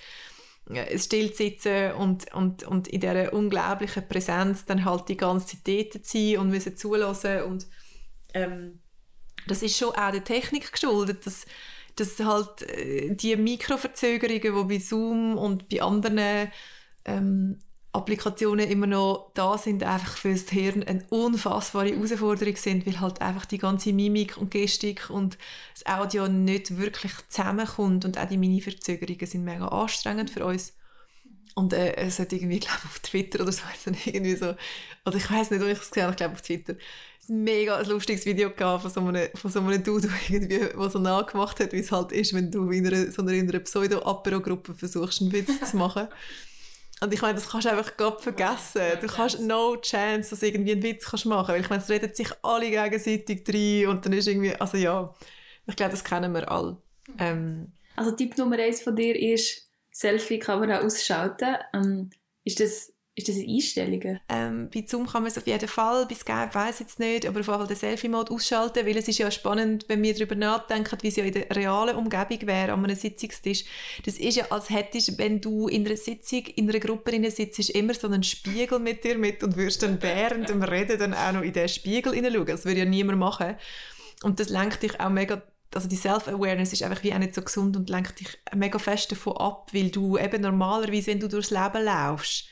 still 0.95 1.31
zu 1.31 1.43
sitzen 1.43 1.91
und, 1.93 2.33
und, 2.33 2.63
und 2.63 2.88
in 2.88 3.01
dieser 3.01 3.33
unglaublichen 3.33 4.07
Präsenz 4.07 4.63
dann 4.65 4.85
halt 4.85 5.09
die 5.09 5.17
ganze 5.17 5.62
Zeit 5.62 5.93
zu 5.93 6.00
sein 6.03 6.38
und 6.38 6.50
müssen 6.50 6.77
zulassen 6.77 7.43
und 7.43 7.67
ähm, 8.33 8.79
das 9.47 9.62
ist 9.62 9.77
schon 9.77 9.89
auch 9.89 10.12
der 10.12 10.23
Technik 10.23 10.71
geschuldet, 10.71 11.25
dass, 11.25 11.45
dass 11.97 12.17
halt 12.19 12.62
äh, 12.62 13.13
die 13.13 13.35
Mikroverzögerungen, 13.35 14.41
die 14.41 14.77
bei 14.77 14.79
Zoom 14.79 15.38
und 15.38 15.67
bei 15.67 15.81
anderen 15.81 16.50
ähm, 17.03 17.59
Applikationen 17.93 18.69
immer 18.69 18.88
noch 18.88 19.31
da 19.35 19.55
sind, 19.57 19.83
einfach 19.83 20.17
für 20.17 20.31
das 20.31 20.50
Hirn 20.50 20.81
eine 20.83 21.05
unfassbare 21.09 21.89
Herausforderung 21.89 22.55
sind, 22.55 22.88
weil 22.88 23.00
halt 23.00 23.21
einfach 23.21 23.45
die 23.45 23.59
ganze 23.59 23.93
Mimik 23.93 24.35
und 24.38 24.50
Gestik 24.50 25.12
und 25.12 25.38
das 25.75 25.85
Audio 25.85 26.27
nicht 26.27 26.77
wirklich 26.77 27.12
zusammenkommt 27.29 28.03
und 28.03 28.17
auch 28.17 28.27
die 28.27 28.38
Mini-Verzögerungen 28.38 29.27
sind 29.27 29.43
mega 29.43 29.67
anstrengend 29.67 30.31
für 30.31 30.43
uns. 30.43 30.73
Und 31.53 31.71
äh, 31.71 31.95
es 31.95 32.17
hat 32.17 32.33
irgendwie, 32.33 32.59
glaube 32.62 32.79
auf 32.85 32.97
Twitter 33.00 33.43
oder 33.43 33.51
so, 33.51 33.62
also 33.62 33.95
irgendwie 34.05 34.35
so, 34.35 34.55
oder 35.05 35.15
ich 35.15 35.29
weiß 35.29 35.51
nicht, 35.51 35.62
wo 35.62 35.67
ich 35.67 35.77
es 35.77 35.89
gesehen 35.89 36.03
habe, 36.03 36.13
ich 36.13 36.17
glaube 36.17 36.33
auf 36.33 36.41
Twitter, 36.41 36.73
ein 37.29 37.43
mega 37.43 37.79
lustiges 37.81 38.25
Video 38.25 38.50
gehabt 38.50 38.81
von 38.81 38.91
so 38.91 39.01
einem, 39.01 39.29
von 39.35 39.51
so 39.51 39.59
einem 39.59 39.83
Dude, 39.83 40.09
irgendwie, 40.29 40.57
der 40.57 40.89
so 40.89 40.97
nachgemacht 40.97 41.59
hat, 41.59 41.71
wie 41.73 41.79
es 41.79 41.91
halt 41.91 42.12
ist, 42.12 42.33
wenn 42.33 42.50
du 42.50 42.71
in 42.71 42.88
einer, 42.88 43.12
so 43.12 43.21
einer, 43.21 43.33
einer 43.33 43.59
Pseudo-Apero-Gruppe 43.59 44.73
versuchst, 44.73 45.21
einen 45.21 45.31
Witz 45.31 45.69
zu 45.69 45.77
machen. 45.77 46.07
Und 47.03 47.13
ich 47.13 47.22
meine, 47.22 47.36
das 47.36 47.50
kannst 47.50 47.65
du 47.65 47.72
einfach 47.72 47.98
Gott 47.98 48.22
vergessen. 48.22 48.81
Du 49.01 49.07
kannst 49.07 49.39
no 49.41 49.75
chance, 49.75 50.29
dass 50.29 50.39
du 50.39 50.48
irgendwie 50.48 50.72
einen 50.72 50.83
Witz 50.83 51.05
kannst 51.05 51.25
machen 51.25 51.50
Weil 51.50 51.60
ich 51.60 51.69
meine, 51.69 51.81
es 51.83 51.89
reden 51.89 52.15
sich 52.15 52.29
alle 52.41 52.69
gegenseitig 52.69 53.43
rein 53.45 53.88
und 53.88 54.05
dann 54.05 54.13
ist 54.13 54.27
irgendwie, 54.27 54.55
also 54.55 54.77
ja, 54.77 55.13
ich 55.67 55.75
glaube, 55.75 55.91
das 55.91 56.03
kennen 56.03 56.33
wir 56.33 56.50
alle. 56.50 56.77
Ähm, 57.19 57.74
also 57.98 58.12
Tipp 58.12 58.38
Nummer 58.38 58.57
eins 58.57 58.81
von 58.81 58.95
dir 58.95 59.19
ist, 59.19 59.67
Selfie-Kamera 59.91 60.79
ausschalten. 60.79 61.57
Ähm, 61.74 62.10
ist 62.45 62.62
das 62.62 62.92
ist 63.15 63.29
das 63.29 63.36
in 63.36 63.48
Einstellungen? 63.48 64.20
Ähm, 64.27 64.70
bei 64.74 64.84
Zoom 64.88 65.05
kann 65.05 65.22
man 65.22 65.32
es 65.32 65.38
auf 65.38 65.46
jeden 65.46 65.67
Fall, 65.67 66.08
bei 66.08 66.15
Skype 66.15 66.50
weiß 66.51 66.79
jetzt 66.79 67.00
nicht, 67.00 67.27
aber 67.27 67.41
auf 67.41 67.48
jeden 67.48 67.60
Fall 67.60 67.67
den 67.67 67.77
Selfie-Mode 67.77 68.32
ausschalten, 68.34 68.88
weil 68.88 68.98
es 68.98 69.08
ist 69.08 69.20
ja 69.20 69.29
spannend, 69.29 69.86
wenn 69.88 70.01
wir 70.01 70.15
darüber 70.15 70.34
nachdenken, 70.34 70.98
wie 71.01 71.10
es 71.10 71.15
ja 71.17 71.24
in 71.24 71.34
der 71.34 71.55
realen 71.55 71.96
Umgebung 71.96 72.48
wäre, 72.48 72.74
an 72.74 72.84
einem 72.84 72.96
Sitzungstisch. 72.96 73.65
Das 74.03 74.17
ist 74.17 74.38
ja, 74.38 74.46
als 74.50 74.72
hättest 74.72 75.20
wenn 75.20 75.39
du 75.39 75.67
in 75.67 75.86
einer 75.86 75.96
Sitzung, 75.96 76.43
in 76.55 76.67
einer 76.67 76.79
Gruppe 76.79 77.12
sitzt, 77.29 77.70
immer 77.70 77.93
so 77.93 78.08
einen 78.08 78.24
Spiegel 78.24 78.79
mit 78.79 79.03
dir 79.03 79.17
mit 79.17 79.43
und 79.43 79.55
würdest 79.58 79.84
dann 79.84 80.01
während 80.01 80.50
dem 80.50 80.63
Reden 80.63 80.98
dann 80.98 81.13
auch 81.13 81.34
noch 81.34 81.43
in 81.43 81.53
den 81.53 81.70
Spiegel 81.70 82.13
hineinschauen. 82.13 82.48
Das 82.48 82.65
würde 82.65 82.79
ja 82.79 82.86
niemand 82.86 83.20
machen. 83.20 83.55
Und 84.24 84.39
das 84.39 84.50
lenkt 84.50 84.82
dich 84.82 85.00
auch 85.00 85.10
mega 85.10 85.43
also 85.75 85.88
die 85.88 85.96
Self-Awareness 85.96 86.72
ist 86.72 86.84
einfach 86.84 87.01
wie 87.01 87.12
auch 87.13 87.17
nicht 87.17 87.34
so 87.34 87.41
gesund 87.41 87.75
und 87.75 87.89
lenkt 87.89 88.20
dich 88.20 88.27
mega 88.55 88.77
fest 88.77 89.12
davon 89.12 89.38
ab, 89.38 89.70
weil 89.74 89.89
du 89.89 90.20
eben 90.20 90.43
normalerweise, 90.43 91.08
wenn 91.08 91.20
du 91.20 91.27
durchs 91.27 91.50
Leben 91.50 91.84
laufst, 91.84 92.46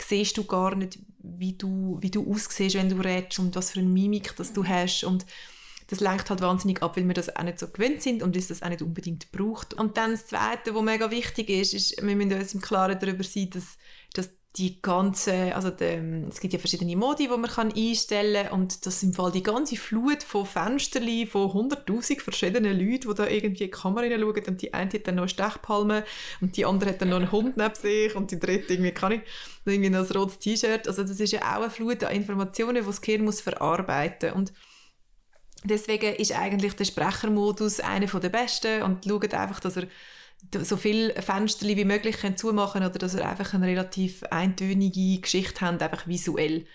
siehst 0.00 0.36
du 0.36 0.44
gar 0.44 0.74
nicht, 0.74 0.98
wie 1.18 1.54
du, 1.54 1.98
wie 2.00 2.10
du 2.10 2.30
aussiehst, 2.30 2.76
wenn 2.76 2.88
du 2.88 2.96
redest 2.96 3.38
und 3.38 3.56
was 3.56 3.70
für 3.70 3.80
eine 3.80 3.88
Mimik 3.88 4.34
das 4.36 4.52
du 4.52 4.64
hast 4.64 5.04
und 5.04 5.24
das 5.88 6.00
lenkt 6.00 6.30
halt 6.30 6.40
wahnsinnig 6.40 6.82
ab, 6.82 6.96
weil 6.96 7.06
wir 7.06 7.14
das 7.14 7.34
auch 7.36 7.42
nicht 7.42 7.58
so 7.58 7.68
gewöhnt 7.68 8.02
sind 8.02 8.22
und 8.22 8.34
uns 8.34 8.48
das 8.48 8.62
auch 8.62 8.70
nicht 8.70 8.82
unbedingt 8.82 9.30
braucht. 9.32 9.74
Und 9.74 9.96
dann 9.96 10.12
das 10.12 10.26
Zweite, 10.26 10.74
was 10.74 10.82
mega 10.82 11.10
wichtig 11.10 11.50
ist, 11.50 11.74
ist, 11.74 12.02
wir 12.02 12.16
müssen 12.16 12.32
uns 12.32 12.54
im 12.54 12.62
Klaren 12.62 12.98
darüber 12.98 13.22
sein, 13.22 13.50
dass, 13.50 13.76
dass 14.14 14.30
die 14.56 14.80
ganze, 14.80 15.54
also 15.54 15.70
de, 15.70 16.28
es 16.28 16.38
gibt 16.38 16.52
ja 16.52 16.60
verschiedene 16.60 16.96
Modi, 16.96 17.24
die 17.24 17.36
man 17.36 17.50
kann 17.50 17.72
einstellen 17.72 18.46
kann. 18.46 18.60
Und 18.60 18.86
das 18.86 19.02
im 19.02 19.12
Fall 19.12 19.32
die 19.32 19.42
ganze 19.42 19.76
Flut 19.76 20.22
von 20.22 20.46
Fensterli 20.46 21.26
von 21.26 21.50
100'000 21.50 22.20
verschiedenen 22.20 22.78
Leuten, 22.78 23.08
die 23.08 23.14
da 23.14 23.26
irgendwie 23.26 23.64
in 23.64 23.70
die 23.70 23.70
Kamera 23.70 24.06
schauen 24.06 24.44
und 24.46 24.62
die 24.62 24.72
eine 24.72 24.92
hat 24.92 25.06
dann 25.08 25.16
noch 25.16 25.22
eine 25.22 25.28
Stechpalme 25.28 26.04
und 26.40 26.56
die 26.56 26.64
andere 26.64 26.90
hat 26.90 27.00
dann 27.00 27.08
noch 27.08 27.16
einen 27.16 27.32
Hund 27.32 27.56
neben 27.56 27.74
sich 27.74 28.14
und 28.14 28.30
die 28.30 28.38
dritte 28.38 28.74
irgendwie, 28.74 28.92
kann 28.92 29.12
ich, 29.12 29.22
irgendwie 29.64 29.90
noch 29.90 30.08
ein 30.08 30.16
rotes 30.16 30.38
T-Shirt, 30.38 30.86
also 30.86 31.02
das 31.02 31.18
ist 31.18 31.32
ja 31.32 31.40
auch 31.40 31.62
eine 31.62 31.70
Flut 31.70 32.04
an 32.04 32.14
Informationen, 32.14 32.76
die 32.76 32.82
das 32.82 33.00
Gehirn 33.00 33.24
muss 33.24 33.40
verarbeiten 33.40 34.32
und 34.32 34.52
deswegen 35.64 36.14
ist 36.14 36.38
eigentlich 36.38 36.76
der 36.76 36.84
Sprechermodus 36.84 37.80
einer 37.80 38.06
der 38.06 38.28
besten. 38.28 38.82
Und 38.82 39.04
schaut 39.04 39.34
einfach, 39.34 39.60
dass 39.60 39.76
er 39.76 39.86
so 40.62 40.76
viele 40.76 41.20
Fenster 41.22 41.66
wie 41.66 41.84
möglich 41.84 42.16
zumachen 42.36 42.84
oder 42.84 42.98
dass 42.98 43.14
er 43.14 43.28
einfach 43.28 43.54
eine 43.54 43.66
relativ 43.66 44.22
eintönige 44.24 45.20
Geschichte 45.20 45.60
hat, 45.60 45.82
einfach 45.82 46.06
visuell. 46.06 46.66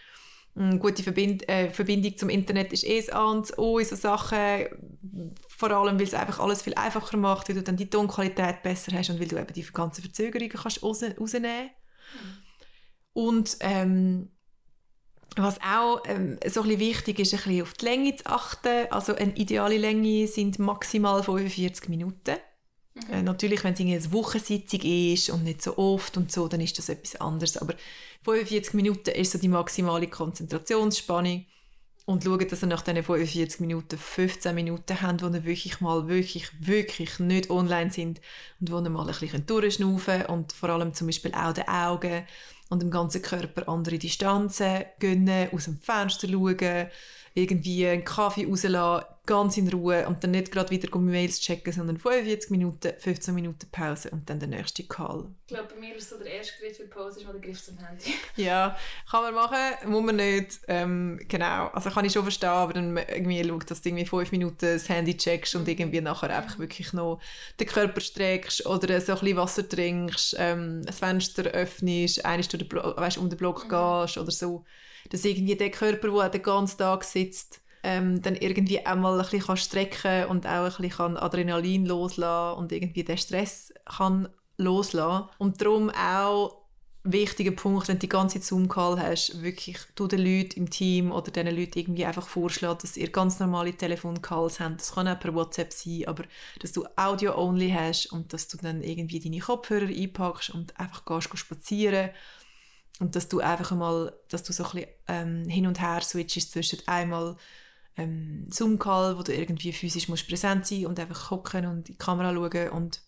Eine 0.56 0.80
gute 0.80 1.04
Verbind 1.04 1.48
äh, 1.48 1.70
Verbindung 1.70 2.18
zum 2.18 2.30
Internet 2.30 2.74
ist 2.74 2.84
eh 2.84 3.00
das 3.00 3.10
A 3.10 3.26
und 3.26 3.50
das 3.50 3.58
O 3.58 3.80
in 3.80 3.86
so 3.86 3.96
Sachen, 3.96 4.66
vor 5.48 5.72
allem, 5.72 5.98
weil 5.98 6.08
es 6.08 6.14
einfach 6.14 6.40
alles 6.40 6.64
viel 6.64 6.74
einfacher 6.74 7.18
macht, 7.18 7.48
weil 7.48 7.56
du 7.56 7.64
dann 7.64 7.78
die 7.78 7.90
Tonqualität 7.90 8.64
besser 8.64 8.92
hast 8.98 9.10
und 9.10 9.20
weil 9.20 9.28
du 9.28 9.38
eben 9.38 9.54
die 9.54 9.64
ganzen 9.64 10.02
Verzögerungen 10.02 10.50
kannst 10.50 10.84
raus 10.84 11.04
rausnehmen 11.04 11.64
mhm. 11.64 12.38
Und 13.14 13.58
ähm, 13.62 14.30
was 15.36 15.60
auch 15.62 16.02
ähm, 16.06 16.40
so 16.48 16.62
ein 16.62 16.68
bisschen 16.68 16.80
wichtig 16.80 17.20
ist, 17.20 17.34
ein 17.34 17.38
bisschen 17.38 17.62
auf 17.62 17.74
die 17.74 17.86
Länge 17.86 18.16
zu 18.16 18.26
achten. 18.26 18.92
Also 18.92 19.16
eine 19.16 19.36
ideale 19.36 19.78
Länge 19.78 20.28
sind 20.28 20.60
maximal 20.60 21.24
45 21.24 21.90
Minuten. 21.90 22.38
Mhm. 22.94 23.14
Äh, 23.14 23.24
natürlich, 23.24 23.64
wenn 23.64 23.74
es 23.74 23.80
eine 23.80 24.12
Wochensitzung 24.12 24.82
ist 24.82 25.30
und 25.30 25.44
nicht 25.44 25.62
so 25.62 25.78
oft 25.78 26.18
und 26.18 26.32
so, 26.32 26.48
dann 26.48 26.62
ist 26.62 26.78
das 26.78 26.90
etwas 26.90 27.16
anderes. 27.18 27.58
Aber 27.58 27.74
45 28.24 28.74
Minuten 28.74 29.12
ist 29.12 29.32
so 29.32 29.40
die 29.40 29.48
maximale 29.48 30.08
Konzentrationsspannung. 30.08 31.46
Und 32.06 32.24
schauen, 32.24 32.48
dass 32.48 32.64
ihr 32.64 32.68
nach 32.68 32.82
diesen 32.82 33.04
45 33.04 33.60
Minuten 33.60 33.96
15 33.96 34.56
Minuten 34.56 35.00
habt, 35.00 35.22
wo 35.22 35.28
ihr 35.28 35.44
wirklich 35.46 35.80
mal 35.80 36.08
wirklich, 36.08 36.50
wirklich 36.60 37.20
nicht 37.20 37.52
online 37.52 37.92
sind 37.92 38.20
und 38.60 38.72
wo 38.72 38.80
ihr 38.80 38.90
mal 38.90 39.08
ein 39.08 39.16
bisschen 39.16 39.46
durchschnaufen 39.46 40.26
und 40.26 40.52
vor 40.52 40.70
allem 40.70 40.96
zum 40.96 41.06
Beispiel 41.06 41.36
auch 41.36 41.54
den 41.54 41.68
Augen 41.68 42.26
und 42.70 42.82
dem 42.82 42.90
ganzen 42.90 43.22
Körper 43.22 43.70
andere 43.70 44.00
Distanzen 44.00 44.86
gönnen, 45.00 45.50
aus 45.54 45.66
dem 45.66 45.78
Fenster 45.78 46.28
schauen, 46.28 46.88
irgendwie 47.34 47.88
einen 47.88 48.04
Kaffee 48.04 48.46
rauslassen, 48.46 49.06
ganz 49.30 49.58
in 49.58 49.70
Ruhe 49.70 50.08
und 50.08 50.24
dann 50.24 50.32
nicht 50.32 50.52
gerade 50.52 50.72
wieder 50.72 50.98
Mails 50.98 51.40
checken, 51.40 51.72
sondern 51.72 52.00
45 52.00 52.50
Minuten, 52.50 52.94
15 52.98 53.36
Minuten 53.36 53.68
Pause 53.72 54.10
und 54.10 54.28
dann 54.28 54.40
der 54.40 54.50
nächste 54.50 54.84
Call. 54.86 55.28
Ich 55.46 55.54
glaube, 55.54 55.70
bei 55.72 55.80
mir 55.80 55.96
ist 55.96 56.10
so 56.10 56.18
der 56.18 56.34
erste 56.34 56.54
Griff 56.60 56.78
für 56.78 56.88
Pause 56.88 57.20
ist 57.20 57.28
mal 57.28 57.34
der 57.34 57.42
Griff 57.42 57.64
zum 57.64 57.78
Handy. 57.78 58.16
ja, 58.38 58.76
kann 59.10 59.22
man 59.22 59.36
machen, 59.36 59.92
muss 59.92 60.04
man 60.04 60.16
nicht. 60.16 60.60
Ähm, 60.68 61.20
genau, 61.28 61.68
also 61.68 61.92
kann 61.92 62.06
ich 62.06 62.14
schon 62.14 62.24
verstehen, 62.24 62.50
aber 62.50 62.74
dann 62.74 62.98
irgendwie 62.98 63.48
schaut, 63.48 63.70
dass 63.70 63.84
du 63.84 63.90
irgendwie 63.90 64.08
5 64.08 64.32
Minuten 64.32 64.58
das 64.62 64.90
Handy 64.90 65.16
checkst 65.16 65.54
und 65.54 65.68
irgendwie 65.68 66.02
nachher 66.02 66.36
einfach 66.36 66.58
wirklich 66.58 66.92
noch 66.94 67.22
den 67.60 67.68
Körper 67.68 68.02
streckst 68.02 68.66
oder 68.66 69.00
so 69.00 69.14
ein 69.14 69.20
bisschen 69.20 69.38
Wasser 69.38 69.70
trinkst, 69.70 70.38
ähm, 70.40 70.84
das 70.84 70.98
Fenster 70.98 71.44
öffnest, 71.44 72.26
eine 72.26 72.44
Stunde 72.44 72.68
weißt, 72.68 73.20
um 73.20 73.30
den 73.30 73.38
Block 73.38 73.66
mhm. 73.66 73.70
gehst 73.70 74.18
oder 74.18 74.32
so. 74.32 74.66
Dass 75.10 75.26
irgendwie 75.26 75.56
der 75.56 75.72
Körper, 75.72 76.10
der 76.10 76.30
den 76.30 76.44
ganzen 76.44 76.78
Tag 76.78 77.04
sitzt, 77.04 77.62
ähm, 77.84 78.22
dann 78.22 78.36
irgendwie 78.36 78.86
auch 78.86 78.96
mal 78.96 79.20
ein 79.20 79.30
bisschen 79.30 79.58
strecken 79.58 80.02
kann 80.02 80.26
und 80.30 80.46
auch 80.46 80.80
ein 80.80 80.88
bisschen 80.88 81.18
Adrenalin 81.18 81.86
loslassen 81.86 82.60
und 82.60 82.72
irgendwie 82.72 83.04
den 83.04 83.18
Stress 83.18 83.74
kann 83.86 84.28
loslassen. 84.58 85.30
Und 85.38 85.62
darum 85.62 85.90
auch 85.90 86.60
wichtiger 87.04 87.52
Punkt, 87.52 87.88
wenn 87.88 87.96
du 87.96 88.02
die 88.02 88.10
ganze 88.10 88.42
Zoom-Call 88.42 89.02
hast, 89.02 89.42
wirklich 89.42 89.78
du 89.96 90.08
den 90.08 90.20
Leuten 90.20 90.60
im 90.60 90.70
Team 90.70 91.12
oder 91.12 91.32
diesen 91.32 91.56
Leuten 91.56 91.80
irgendwie 91.80 92.06
einfach 92.06 92.28
vorschlagen, 92.28 92.80
dass 92.82 92.98
ihr 92.98 93.10
ganz 93.10 93.40
normale 93.40 93.74
Telefon-Calls 93.74 94.60
habt. 94.60 94.82
Das 94.82 94.94
kann 94.94 95.08
auch 95.08 95.20
per 95.20 95.34
WhatsApp 95.34 95.72
sein, 95.72 96.04
aber 96.08 96.26
dass 96.60 96.74
du 96.74 96.86
Audio-only 96.98 97.72
hast 97.72 98.08
und 98.08 98.34
dass 98.34 98.48
du 98.50 98.58
dann 98.58 98.84
irgendwie 98.84 99.20
deine 99.20 99.40
Kopfhörer 99.40 99.88
einpackst 99.88 100.50
und 100.50 100.78
einfach 100.78 101.06
gehst 101.06 101.38
spazieren 101.38 102.10
und 103.00 103.16
dass 103.16 103.30
du 103.30 103.40
einfach 103.40 103.76
mal, 103.76 104.14
dass 104.28 104.44
du 104.44 104.54
so 104.54 104.64
ein 104.66 104.72
bisschen 104.72 104.90
ähm, 105.08 105.50
hin 105.50 105.68
und 105.68 105.82
her 105.82 106.02
switchst 106.02 106.52
zwischen 106.52 106.80
einmal 106.86 107.38
ähm, 107.98 108.46
Zoom-Call, 108.50 109.18
wo 109.18 109.24
du 109.24 109.34
irgendwie 109.34 109.74
physisch 109.74 110.10
musst 110.10 110.28
präsent 110.28 110.68
sein 110.68 110.86
und 110.86 111.00
einfach 111.00 111.30
gucken 111.30 111.66
und 111.66 111.78
in 111.78 111.84
die 111.96 111.98
Kamera 111.98 112.34
schauen 112.34 112.70
und 112.70 113.02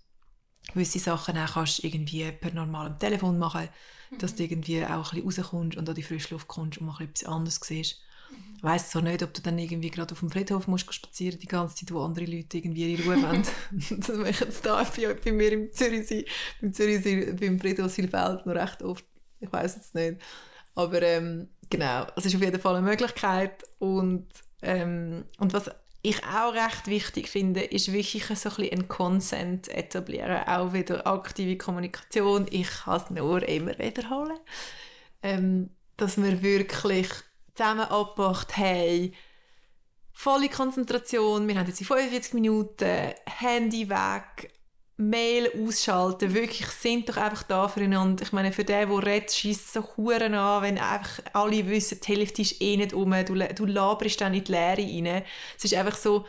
gewisse 0.73 0.99
Sachen 0.99 1.37
auch 1.37 1.53
kannst 1.53 1.83
irgendwie 1.83 2.31
per 2.31 2.53
normalem 2.53 2.97
Telefon 2.99 3.37
machen, 3.37 3.69
mhm. 4.11 4.17
dass 4.19 4.35
du 4.35 4.43
irgendwie 4.43 4.85
auch 4.85 5.13
ein 5.13 5.23
bisschen 5.23 5.43
rauskommst 5.43 5.77
und 5.77 5.89
an 5.89 5.95
die 5.95 6.03
frische 6.03 6.33
Luft 6.33 6.47
kommst 6.47 6.79
und 6.79 6.87
mal 6.87 7.01
etwas 7.01 7.25
anderes 7.25 7.59
siehst. 7.61 8.01
Mhm. 8.29 8.55
Ich 8.57 8.63
weiss 8.63 8.89
zwar 8.91 9.01
nicht, 9.01 9.23
ob 9.23 9.33
du 9.33 9.41
dann 9.41 9.57
irgendwie 9.57 9.89
gerade 9.89 10.13
auf 10.13 10.19
dem 10.19 10.29
Friedhof 10.29 10.67
musst 10.67 10.93
spazieren 10.93 11.39
die 11.39 11.47
ganze 11.47 11.75
Zeit, 11.75 11.93
wo 11.93 12.01
andere 12.01 12.25
Leute 12.25 12.57
irgendwie 12.57 12.93
ihre 12.93 13.03
Ruhe 13.03 13.21
haben. 13.21 13.43
das 13.71 14.17
machen 14.17 14.51
sie 14.51 14.61
da 14.63 14.83
bei, 14.83 15.13
bei 15.13 15.31
mir 15.31 15.51
im 15.51 15.71
Zürichsee, 15.71 16.25
beim 16.61 16.73
Zürichsee, 16.73 17.33
beim 17.33 17.59
Friedhof 17.59 17.91
Silfeld 17.91 18.45
noch 18.45 18.55
recht 18.55 18.83
oft. 18.83 19.05
Ich 19.43 19.51
weiß 19.51 19.77
es 19.77 19.93
nicht. 19.93 20.21
Aber 20.75 21.01
ähm, 21.01 21.49
genau, 21.69 22.07
es 22.15 22.25
ist 22.25 22.35
auf 22.35 22.41
jeden 22.41 22.61
Fall 22.61 22.75
eine 22.75 22.87
Möglichkeit 22.87 23.63
und 23.79 24.27
ähm, 24.61 25.25
und 25.39 25.53
was 25.53 25.69
ich 26.03 26.23
auch 26.23 26.53
recht 26.53 26.87
wichtig 26.87 27.29
finde, 27.29 27.61
ist 27.61 27.91
wirklich 27.91 28.25
so 28.25 28.31
ein 28.31 28.55
bisschen 28.55 28.71
einen 28.71 28.87
Consent 28.87 29.67
etablieren, 29.67 30.47
auch 30.47 30.73
wieder 30.73 31.05
aktive 31.05 31.57
Kommunikation. 31.57 32.47
Ich 32.49 32.69
kann 32.69 33.01
es 33.01 33.09
nur 33.09 33.47
immer 33.47 33.77
wiederholen. 33.77 34.39
Ähm, 35.21 35.69
dass 35.97 36.17
wir 36.17 36.41
wirklich 36.41 37.09
zusammen 37.53 37.81
abgemacht 37.81 38.57
haben, 38.57 39.13
volle 40.11 40.49
Konzentration, 40.49 41.47
wir 41.47 41.59
haben 41.59 41.67
jetzt 41.67 41.81
in 41.81 41.87
45 41.87 42.33
Minuten, 42.33 43.13
Handy 43.25 43.87
weg, 43.87 44.51
Mail 44.97 45.51
ausschalten, 45.65 46.33
wirklich, 46.33 46.67
sind 46.67 47.09
doch 47.09 47.17
einfach 47.17 47.43
da 47.43 47.67
füreinander. 47.67 48.23
Ich 48.23 48.33
meine, 48.33 48.51
für 48.51 48.63
den, 48.63 48.87
der 48.87 49.05
redet, 49.05 49.31
schießt 49.31 49.73
so 49.73 49.83
Huren 49.97 50.35
an, 50.35 50.61
wenn 50.63 50.77
einfach 50.77 51.23
alle 51.33 51.67
wissen, 51.67 51.99
die 52.05 52.15
Hälfte 52.15 52.43
ist 52.43 52.61
eh 52.61 52.77
nicht 52.77 52.93
um, 52.93 53.11
du, 53.25 53.33
du 53.33 53.65
laberst 53.65 54.21
dann 54.21 54.33
in 54.33 54.43
die 54.43 54.51
Leere 54.51 54.81
rein. 54.81 55.23
Es 55.57 55.65
ist 55.65 55.73
einfach 55.73 55.97
so, 55.97 56.25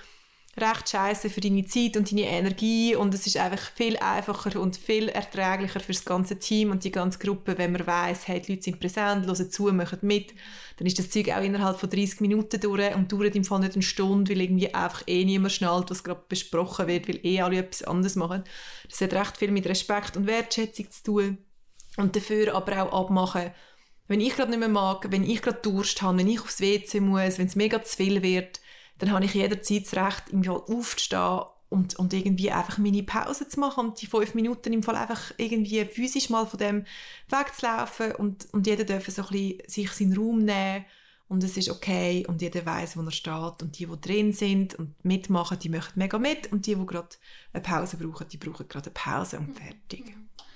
recht 0.60 0.90
scheiße 0.90 1.30
für 1.30 1.40
deine 1.40 1.64
Zeit 1.64 1.96
und 1.96 2.10
deine 2.10 2.28
Energie 2.28 2.94
und 2.94 3.14
es 3.14 3.26
ist 3.26 3.38
einfach 3.38 3.70
viel 3.74 3.96
einfacher 3.96 4.60
und 4.60 4.76
viel 4.76 5.08
erträglicher 5.08 5.80
für 5.80 5.92
das 5.92 6.04
ganze 6.04 6.38
Team 6.38 6.70
und 6.70 6.84
die 6.84 6.90
ganze 6.90 7.18
Gruppe, 7.18 7.56
wenn 7.56 7.72
man 7.72 7.86
weiß, 7.86 8.28
hey, 8.28 8.40
die 8.40 8.52
Leute 8.52 8.64
sind 8.64 8.78
präsent, 8.78 9.26
hören 9.26 9.50
zu, 9.50 9.72
machen 9.72 10.00
mit, 10.02 10.34
dann 10.76 10.86
ist 10.86 10.98
das 10.98 11.08
Zeug 11.08 11.30
auch 11.30 11.42
innerhalb 11.42 11.78
von 11.78 11.88
30 11.88 12.20
Minuten 12.20 12.60
durch 12.60 12.94
und 12.94 13.10
dauert 13.10 13.34
im 13.34 13.44
Fall 13.44 13.60
nicht 13.60 13.74
eine 13.74 13.82
Stunde, 13.82 14.30
weil 14.30 14.42
irgendwie 14.42 14.74
einfach 14.74 15.02
eh 15.06 15.24
niemand 15.24 15.52
schnallt, 15.52 15.90
was 15.90 16.04
gerade 16.04 16.22
besprochen 16.28 16.86
wird, 16.86 17.08
weil 17.08 17.24
eh 17.24 17.40
alle 17.40 17.56
etwas 17.56 17.84
anderes 17.84 18.16
machen. 18.16 18.44
Das 18.90 19.00
hat 19.00 19.14
recht 19.14 19.38
viel 19.38 19.52
mit 19.52 19.66
Respekt 19.66 20.18
und 20.18 20.26
Wertschätzung 20.26 20.90
zu 20.90 21.02
tun 21.02 21.38
und 21.96 22.14
dafür 22.14 22.54
aber 22.54 22.82
auch 22.82 23.06
abmachen, 23.06 23.52
wenn 24.08 24.20
ich 24.20 24.36
gerade 24.36 24.50
nicht 24.50 24.60
mehr 24.60 24.68
mag, 24.68 25.06
wenn 25.10 25.24
ich 25.24 25.40
gerade 25.40 25.60
Durst 25.62 26.02
habe, 26.02 26.18
wenn 26.18 26.28
ich 26.28 26.40
aufs 26.40 26.60
WC 26.60 27.00
muss, 27.00 27.38
wenn 27.38 27.46
es 27.46 27.56
mega 27.56 27.82
zu 27.82 27.96
viel 27.96 28.22
wird, 28.22 28.60
dann 28.98 29.12
habe 29.12 29.24
ich 29.24 29.34
jederzeit 29.34 29.86
das 29.86 29.94
Recht, 29.94 30.28
im 30.30 30.44
Fall 30.44 30.62
aufzustehen 30.68 31.42
und, 31.72 31.98
und 31.98 32.12
irgendwie 32.12 32.50
einfach 32.50 32.78
meine 32.78 33.02
Pause 33.02 33.48
zu 33.48 33.58
machen 33.58 33.88
und 33.88 34.02
die 34.02 34.06
fünf 34.06 34.34
Minuten 34.34 34.72
im 34.72 34.82
Fall 34.82 34.96
einfach 34.96 35.32
irgendwie 35.38 35.84
physisch 35.86 36.28
mal 36.28 36.46
von 36.46 36.58
dem 36.58 36.84
wegzulaufen 37.28 38.12
und, 38.16 38.46
und 38.52 38.66
jeder 38.66 38.84
darf 38.84 39.06
so 39.08 39.22
ein 39.22 39.58
sich 39.66 39.90
seinen 39.90 40.16
Raum 40.16 40.44
nehmen 40.44 40.84
und 41.28 41.42
es 41.42 41.56
ist 41.56 41.70
okay 41.70 42.26
und 42.28 42.42
jeder 42.42 42.66
weiß, 42.66 42.98
wo 42.98 43.00
er 43.00 43.10
steht 43.10 43.62
und 43.62 43.78
die, 43.78 43.86
die 43.86 44.00
drin 44.00 44.34
sind 44.34 44.74
und 44.74 45.02
mitmachen, 45.02 45.58
die 45.58 45.70
machen 45.70 45.94
mega 45.94 46.18
mit 46.18 46.52
und 46.52 46.66
die, 46.66 46.74
die 46.74 46.86
gerade 46.86 47.08
eine 47.54 47.62
Pause 47.62 47.96
brauchen, 47.96 48.28
die 48.28 48.36
brauchen 48.36 48.68
gerade 48.68 48.90
eine 48.90 48.94
Pause 48.94 49.38
und 49.38 49.58
fertig. 49.58 50.14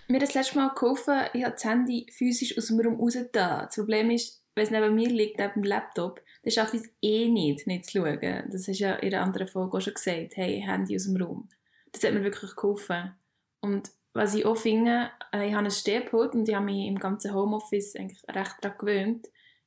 Mir 0.08 0.20
das 0.20 0.34
letzte 0.34 0.56
Mal 0.56 0.68
geholfen, 0.74 1.14
ich 1.32 1.42
habe 1.44 1.54
das 1.54 1.64
Handy 1.64 2.06
physisch 2.12 2.56
aus 2.58 2.66
dem 2.66 2.78
Raum 2.80 3.00
raus 3.00 3.16
Das 3.32 3.74
Problem 3.74 4.10
ist, 4.10 4.42
wenn 4.56 4.64
es 4.64 4.70
neben 4.70 4.94
mir 4.94 5.10
liegt, 5.10 5.38
neben 5.38 5.52
dem 5.52 5.62
Laptop, 5.64 6.22
dann 6.42 6.50
schafft 6.50 6.74
es 6.74 6.88
eh 7.02 7.28
nicht, 7.28 7.66
nicht 7.66 7.84
zu 7.84 7.98
schauen. 7.98 8.18
Das 8.50 8.66
hast 8.66 8.80
du 8.80 8.84
ja 8.84 8.94
in 8.94 9.14
einer 9.14 9.22
anderen 9.22 9.48
Folge 9.48 9.76
auch 9.76 9.80
schon 9.80 9.94
gesagt. 9.94 10.36
Hey, 10.36 10.62
Handy 10.62 10.96
aus 10.96 11.04
dem 11.04 11.22
Raum. 11.22 11.48
Das 11.92 12.02
hat 12.02 12.14
mir 12.14 12.24
wirklich 12.24 12.56
geholfen. 12.56 13.14
Und 13.60 13.90
was 14.14 14.34
ich 14.34 14.46
auch 14.46 14.56
finde, 14.56 15.10
äh, 15.32 15.48
ich 15.48 15.54
habe 15.54 15.66
ein 15.66 15.70
Stehpult 15.70 16.34
und 16.34 16.48
ich 16.48 16.54
habe 16.54 16.64
mich 16.64 16.86
im 16.86 16.98
ganzen 16.98 17.34
Homeoffice 17.34 17.96
eigentlich 17.96 18.22
recht 18.28 18.56
daran 18.62 18.78
gewöhnt. 18.78 19.26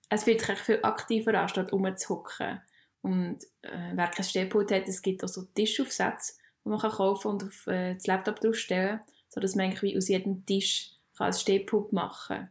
Es 0.09 0.23
fühlt 0.23 0.41
sich 0.41 0.57
viel 0.57 0.79
aktiver 0.81 1.39
an, 1.39 1.49
statt 1.49 1.71
rumzuhocken. 1.71 2.59
Und 3.01 3.43
äh, 3.61 3.91
wer 3.93 4.07
kein 4.07 4.25
Stehpult 4.25 4.71
hat, 4.71 4.87
es 4.87 5.03
gibt 5.03 5.23
auch 5.23 5.27
so 5.27 5.43
Tischaufsätze, 5.43 6.33
die 6.65 6.69
man 6.69 6.79
kann 6.79 6.91
kaufen 6.91 7.27
und 7.27 7.43
auf 7.43 7.67
äh, 7.67 7.93
das 7.93 8.07
Laptop 8.07 8.39
draufstellen, 8.39 9.01
sodass 9.29 9.55
man 9.55 9.65
eigentlich 9.65 9.83
wie 9.83 9.97
aus 9.97 10.07
jedem 10.07 10.45
Tisch 10.45 10.93
kann 11.15 11.27
ein 11.27 11.33
Stehpult 11.33 11.93
machen 11.93 12.49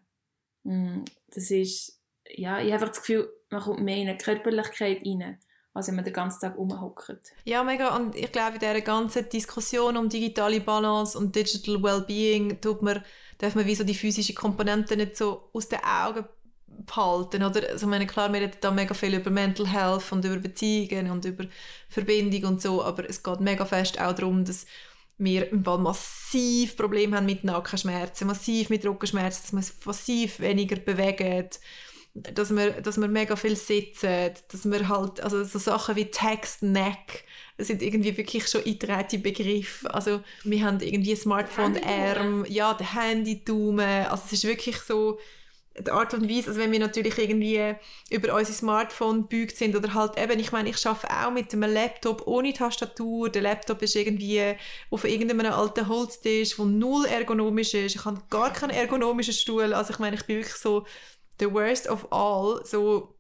kann. 0.65 1.01
Mm, 1.01 1.05
das 1.35 1.51
ist, 1.51 1.98
ja, 2.31 2.61
ich 2.61 2.73
habe 2.73 2.87
das 2.87 2.99
Gefühl, 3.01 3.31
man 3.51 3.63
kommt 3.63 3.81
mehr 3.81 3.97
in 3.97 4.09
eine 4.09 4.19
Körperlichkeit 4.19 5.03
rein, 5.05 5.39
als 5.75 5.89
wenn 5.89 5.97
man 5.97 6.05
den 6.05 6.13
ganzen 6.13 6.41
Tag 6.41 6.57
rumhockt. 6.57 7.33
Ja, 7.45 7.63
mega. 7.65 7.97
Und 7.97 8.15
ich 8.17 8.33
glaube, 8.33 8.55
in 8.55 8.61
dieser 8.61 8.81
ganzen 8.81 9.29
Diskussion 9.29 9.97
um 9.97 10.09
digitale 10.09 10.61
Balance 10.61 11.17
und 11.17 11.35
Digital 11.35 11.83
Wellbeing 11.83 12.61
tut 12.61 12.83
man 12.83 13.03
darf 13.39 13.55
man 13.55 13.67
wie 13.67 13.75
so 13.75 13.85
die 13.85 13.95
physische 13.95 14.35
Komponente 14.35 14.97
nicht 14.97 15.17
so 15.17 15.49
aus 15.53 15.69
den 15.69 15.79
Augen 15.85 16.25
behalten. 16.67 17.43
Oder? 17.43 17.71
Also, 17.71 17.87
meine, 17.87 18.07
klar, 18.07 18.33
wir 18.33 18.41
reden 18.41 18.59
da 18.61 18.71
mega 18.71 18.95
viel 18.95 19.15
über 19.15 19.31
Mental 19.31 19.67
Health 19.67 20.13
und 20.13 20.25
über 20.25 20.37
Beziehungen 20.37 21.11
und 21.11 21.25
über 21.25 21.45
Verbindung 21.89 22.51
und 22.51 22.63
so, 22.63 22.83
aber 22.83 23.09
es 23.09 23.23
geht 23.23 23.41
mega 23.41 23.65
fest 23.65 24.01
auch 24.01 24.13
darum, 24.13 24.45
dass 24.45 24.67
wir 25.19 25.51
im 25.51 25.65
Fall 25.65 25.79
massiv 25.79 26.77
Probleme 26.77 27.17
haben 27.17 27.27
mit 27.27 27.43
Nackenschmerzen, 27.43 28.29
massiv 28.29 28.71
mit 28.71 28.87
Rückenschmerzen, 28.87 29.43
dass 29.43 29.53
uns 29.53 29.85
massiv 29.87 30.39
weniger 30.39 30.77
bewegen, 30.77 31.49
dass 32.35 32.55
wir, 32.55 32.81
dass 32.81 33.01
wir 33.01 33.09
mega 33.09 33.37
viel 33.37 33.57
sitzen, 33.57 34.31
dass 34.51 34.71
wir 34.71 34.89
halt, 34.89 35.21
also 35.21 35.45
so 35.45 35.59
Sachen 35.59 35.97
wie 35.97 36.11
Text, 36.11 36.63
Neck, 36.63 37.25
das 37.57 37.67
sind 37.67 37.83
irgendwie 37.83 38.17
wirklich 38.17 38.47
schon 38.47 38.65
eingetragene 38.65 39.23
Begriffe. 39.23 39.93
Also 39.93 40.23
wir 40.45 40.65
haben 40.65 40.81
irgendwie 40.81 41.17
Smartphone-Arm, 41.17 42.45
ja, 42.49 42.75
der 42.75 42.95
Handy-Daumen, 42.95 44.07
also 44.07 44.23
es 44.27 44.33
ist 44.33 44.45
wirklich 44.45 44.79
so, 44.79 45.19
die 45.81 45.91
Art 45.91 46.13
und 46.15 46.29
Weise, 46.29 46.49
also 46.49 46.61
wenn 46.61 46.73
wir 46.73 46.81
natürlich 46.81 47.19
irgendwie 47.19 47.75
über 48.11 48.35
unser 48.35 48.53
Smartphone 48.53 49.29
gebeugt 49.29 49.57
sind 49.57 49.77
oder 49.77 49.95
halt 49.95 50.19
eben, 50.19 50.41
ich 50.41 50.53
meine, 50.53 50.71
ich 50.71 50.87
arbeite 50.87 51.09
auch 51.09 51.31
mit 51.31 51.53
einem 51.53 51.73
Laptop 51.73 52.27
ohne 52.27 52.53
Tastatur, 52.53 53.29
der 53.29 53.43
Laptop 53.43 53.83
ist 53.83 53.95
irgendwie 53.95 54.55
auf 54.91 55.05
irgendeinem 55.05 55.53
alten 55.53 55.89
Holztisch, 55.89 56.57
der 56.57 56.65
null 56.65 57.07
ergonomisch 57.07 57.75
ist, 57.75 57.97
ich 57.97 58.05
habe 58.05 58.23
gar 58.31 58.53
keinen 58.53 58.71
ergonomischen 58.71 59.35
Stuhl, 59.35 59.73
also 59.73 59.93
ich 59.93 59.99
meine, 59.99 60.17
ich 60.17 60.25
bin 60.25 60.39
wirklich 60.39 60.57
so 60.57 60.85
the 61.39 61.53
worst 61.53 61.89
of 61.89 62.11
all, 62.13 62.65
so. 62.65 63.15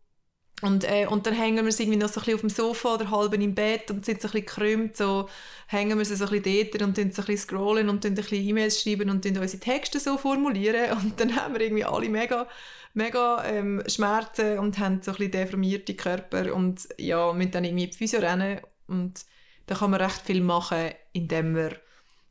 Und, 0.61 0.83
äh, 0.83 1.07
und 1.07 1.25
dann 1.25 1.35
hängen 1.35 1.65
wir 1.65 1.71
sie 1.71 1.85
irgendwie 1.85 2.01
noch 2.01 2.09
so 2.09 2.21
ein 2.21 2.25
bisschen 2.25 2.35
auf 2.35 2.41
dem 2.41 2.51
Sofa 2.51 2.95
oder 2.95 3.11
halb 3.13 3.33
im 3.33 3.55
Bett 3.55 3.93
und 3.93 4.05
sind 4.05 4.21
so 4.21 4.27
ein 4.27 4.33
bisschen 4.33 4.47
gekrümmt, 4.47 4.97
so 4.97 5.29
hängen 5.69 5.97
wir 5.97 6.05
sie 6.05 6.17
so 6.17 6.25
ein 6.25 6.43
bisschen 6.43 6.69
dort 6.73 6.83
und 6.83 6.99
dann 6.99 7.13
so 7.13 7.23
ein 7.23 7.27
bisschen 7.27 7.49
scrollen 7.49 7.89
und 7.89 8.05
dann 8.05 8.13
ein 8.13 8.17
bisschen 8.17 8.45
E-Mails 8.45 8.83
schreiben 8.83 9.09
und 9.09 9.25
dann 9.25 9.39
unsere 9.39 9.61
Texte 9.61 10.01
so 10.01 10.19
formulieren. 10.19 10.91
Und 10.99 11.21
dann 11.21 11.37
haben 11.37 11.55
wir 11.55 11.61
irgendwie 11.61 11.85
alle 11.85 12.09
mega, 12.09 12.49
mega 12.93 13.45
ähm, 13.45 13.85
Schmerzen 13.87 14.59
und 14.59 14.81
haben 14.81 15.01
so 15.01 15.13
ein 15.13 15.17
bisschen 15.19 15.31
deformierte 15.31 15.95
Körper 15.95 16.53
und 16.53 16.89
ja, 16.99 17.33
müssen 17.33 17.53
dann 17.53 17.65
irgendwie 17.65 17.85
in 17.85 17.91
die 17.91 17.97
Physio 17.97 18.19
rennen. 18.19 18.61
Und 18.89 19.25
da 19.67 19.77
kann 19.77 19.91
man 19.93 20.01
recht 20.01 20.23
viel 20.23 20.41
machen, 20.41 20.91
indem 21.13 21.53
man 21.53 21.73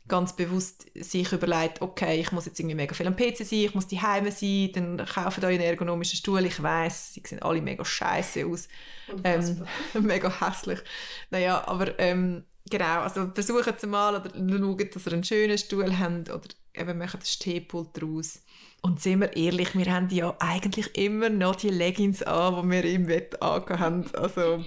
ganz 0.07 0.35
bewusst 0.35 0.85
sich 0.95 1.31
überlegt, 1.31 1.81
okay, 1.81 2.19
ich 2.19 2.31
muss 2.31 2.45
jetzt 2.45 2.59
irgendwie 2.59 2.75
mega 2.75 2.93
viel 2.93 3.07
am 3.07 3.15
PC 3.15 3.37
sein, 3.37 3.59
ich 3.59 3.75
muss 3.75 3.87
die 3.87 4.01
Heime 4.01 4.31
sein, 4.31 4.71
dann 4.73 5.05
kaufen 5.05 5.41
da 5.41 5.47
einen 5.47 5.61
ergonomischen 5.61 6.17
Stuhl. 6.17 6.45
Ich 6.45 6.61
weiß, 6.61 7.13
sie 7.13 7.23
sehen 7.25 7.41
alle 7.41 7.61
mega 7.61 7.83
scheiße 7.83 8.45
aus, 8.45 8.67
ähm, 9.23 9.65
mega 10.01 10.29
hässlich. 10.39 10.79
Naja, 11.29 11.67
aber 11.67 11.97
ähm, 11.99 12.43
genau, 12.69 13.01
also 13.01 13.31
versuchen 13.33 13.73
Sie 13.77 13.87
mal 13.87 14.15
oder 14.15 14.31
schauen, 14.33 14.89
dass 14.93 15.05
ihr 15.05 15.13
einen 15.13 15.23
schönen 15.23 15.57
Stuhl 15.57 15.97
habt 15.97 16.29
oder 16.29 16.47
eben 16.73 16.97
machen 16.97 17.19
das 17.19 17.33
Stehpult 17.33 17.89
daraus. 17.93 18.41
Und 18.87 19.01
sind 19.01 19.19
wir 19.19 19.35
ehrlich, 19.35 19.75
wir 19.77 19.93
haben 19.93 20.07
ja 20.11 20.33
eigentlich 20.39 20.97
immer 20.97 21.27
noch 21.29 21.57
die 21.57 21.67
Leggings 21.67 22.23
an, 22.23 22.63
die 22.63 22.71
wir 22.71 22.85
im 22.85 23.07
Bett 23.07 23.35
haben. 23.41 24.05
Also 24.15 24.63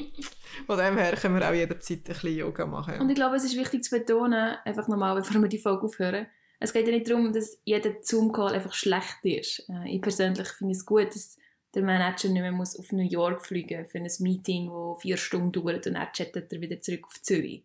von 0.66 0.78
dem 0.78 0.98
her 0.98 1.12
können 1.12 1.36
wir 1.36 1.48
auch 1.48 1.54
jederzeit 1.54 2.00
ein 2.00 2.04
bisschen 2.04 2.36
Yoga 2.36 2.66
machen. 2.66 3.00
Und 3.00 3.08
ich 3.08 3.14
glaube, 3.14 3.36
es 3.36 3.44
ist 3.44 3.56
wichtig 3.56 3.82
zu 3.82 3.98
betonen, 3.98 4.56
einfach 4.66 4.88
nochmal, 4.88 5.14
bevor 5.14 5.40
wir 5.40 5.48
die 5.48 5.58
Folge 5.58 5.86
aufhören, 5.86 6.26
es 6.58 6.74
geht 6.74 6.86
ja 6.86 6.92
nicht 6.92 7.08
darum, 7.08 7.32
dass 7.32 7.62
jeder 7.64 7.94
Zoom-Call 8.02 8.52
einfach 8.52 8.74
schlecht 8.74 9.20
ist. 9.22 9.66
Äh, 9.70 9.88
ich 9.94 10.02
persönlich 10.02 10.48
finde 10.48 10.74
es 10.74 10.84
gut, 10.84 11.14
dass 11.14 11.38
der 11.74 11.82
Manager 11.82 12.28
nicht 12.28 12.42
mehr 12.42 12.52
muss 12.52 12.78
auf 12.78 12.92
New 12.92 13.08
York 13.08 13.46
fliegen 13.46 13.86
für 13.86 13.96
ein 13.96 14.10
Meeting, 14.18 14.68
das 14.68 15.00
vier 15.00 15.16
Stunden 15.16 15.52
dauert 15.52 15.86
und 15.86 15.94
dann 15.94 16.12
chattet 16.12 16.52
er 16.52 16.60
wieder 16.60 16.78
zurück 16.82 17.06
auf 17.06 17.22
Zürich. 17.22 17.64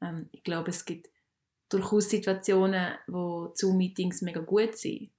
Ähm, 0.00 0.28
ich 0.32 0.42
glaube, 0.42 0.70
es 0.70 0.84
gibt 0.84 1.10
durchaus 1.68 2.10
Situationen, 2.10 2.94
wo 3.06 3.52
Zoom-Meetings 3.54 4.22
mega 4.22 4.40
gut 4.40 4.76
sind 4.76 5.12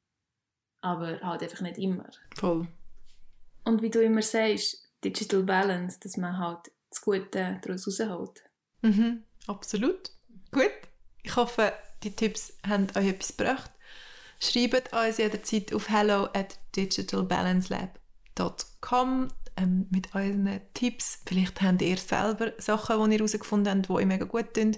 aber 0.83 1.19
halt 1.21 1.41
einfach 1.41 1.61
nicht 1.61 1.77
immer. 1.77 2.09
Voll. 2.35 2.67
Und 3.63 3.81
wie 3.81 3.89
du 3.89 4.03
immer 4.03 4.21
sagst, 4.21 4.89
Digital 5.03 5.41
Balance, 5.43 5.97
dass 6.01 6.17
man 6.17 6.37
halt 6.37 6.71
das 6.89 6.99
Gute 7.01 7.59
daraus 7.61 7.87
rausholt. 7.87 8.43
Mhm, 8.81 9.23
absolut. 9.47 10.11
Gut. 10.51 10.69
Ich 11.23 11.35
hoffe, 11.35 11.73
die 12.03 12.15
Tipps 12.15 12.55
haben 12.67 12.87
euch 12.95 13.07
etwas 13.07 13.35
gebracht. 13.37 13.71
Schreibt 14.39 14.93
uns 14.93 15.17
jederzeit 15.17 15.73
auf 15.73 15.89
hello 15.89 16.25
at 16.33 16.59
digitalbalancelab.com 16.75 19.29
ähm, 19.57 19.87
mit 19.89 20.13
euren 20.15 20.61
Tipps. 20.73 21.21
Vielleicht 21.25 21.61
habt 21.61 21.81
ihr 21.81 21.97
selber 21.97 22.53
Sachen, 22.57 22.97
die 22.97 23.11
ihr 23.13 23.19
herausgefunden 23.19 23.73
habt, 23.73 23.89
die 23.89 23.93
euch 23.93 24.05
mega 24.05 24.25
gut 24.25 24.53
tun 24.53 24.77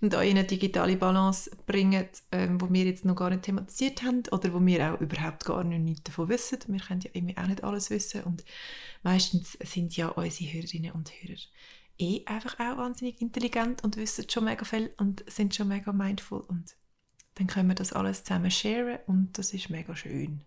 und 0.00 0.14
euch 0.14 0.30
eine 0.30 0.44
digitale 0.44 0.96
Balance 0.96 1.50
bringen, 1.66 2.06
ähm, 2.32 2.60
wo 2.60 2.72
wir 2.72 2.84
jetzt 2.84 3.04
noch 3.04 3.16
gar 3.16 3.30
nicht 3.30 3.42
thematisiert 3.42 4.02
haben 4.02 4.22
oder 4.30 4.52
wo 4.52 4.64
wir 4.64 4.94
auch 4.94 5.00
überhaupt 5.00 5.44
gar 5.44 5.64
nicht 5.64 6.06
davon 6.08 6.28
wissen. 6.28 6.58
Wir 6.66 6.80
können 6.80 7.00
ja 7.00 7.10
irgendwie 7.12 7.36
auch 7.36 7.46
nicht 7.46 7.64
alles 7.64 7.90
wissen 7.90 8.22
und 8.24 8.44
meistens 9.02 9.58
sind 9.62 9.96
ja 9.96 10.08
unsere 10.08 10.52
Hörerinnen 10.52 10.92
und 10.92 11.10
Hörer 11.10 11.38
eh 11.98 12.22
einfach 12.26 12.58
auch 12.58 12.78
wahnsinnig 12.78 13.20
intelligent 13.20 13.84
und 13.84 13.96
wissen 13.96 14.28
schon 14.28 14.44
mega 14.44 14.64
viel 14.64 14.92
und 14.98 15.24
sind 15.30 15.54
schon 15.54 15.68
mega 15.68 15.92
mindful 15.92 16.40
und 16.40 16.74
dann 17.36 17.46
können 17.46 17.68
wir 17.68 17.74
das 17.74 17.92
alles 17.92 18.24
zusammen 18.24 18.50
sharen 18.50 18.98
und 19.06 19.38
das 19.38 19.52
ist 19.52 19.70
mega 19.70 19.94
schön. 19.94 20.42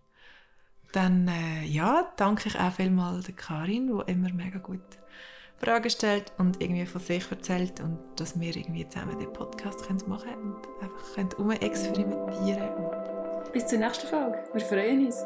Dann 0.92 1.28
äh, 1.28 1.64
ja, 1.64 2.10
danke 2.16 2.48
ich 2.48 2.58
auch 2.58 2.72
vielmals 2.72 3.26
der 3.26 3.34
Karin, 3.34 3.88
die 3.88 4.12
immer 4.12 4.32
mega 4.32 4.58
gut 4.58 4.80
Fragen 5.58 5.90
stellt 5.90 6.32
und 6.38 6.62
irgendwie 6.62 6.86
von 6.86 7.00
sich 7.00 7.30
erzählt 7.30 7.80
und 7.80 7.98
dass 8.16 8.38
wir 8.38 8.54
irgendwie 8.54 8.88
zusammen 8.88 9.18
den 9.18 9.32
Podcast 9.32 9.84
können 9.86 10.02
machen 10.06 10.34
und 10.34 10.68
einfach 10.80 11.14
können 11.14 11.50
experimentieren 11.60 12.70
Bis 13.52 13.66
zur 13.66 13.78
nächsten 13.78 14.06
Folge. 14.06 14.38
Wir 14.52 14.60
freuen 14.60 15.06
uns. 15.06 15.24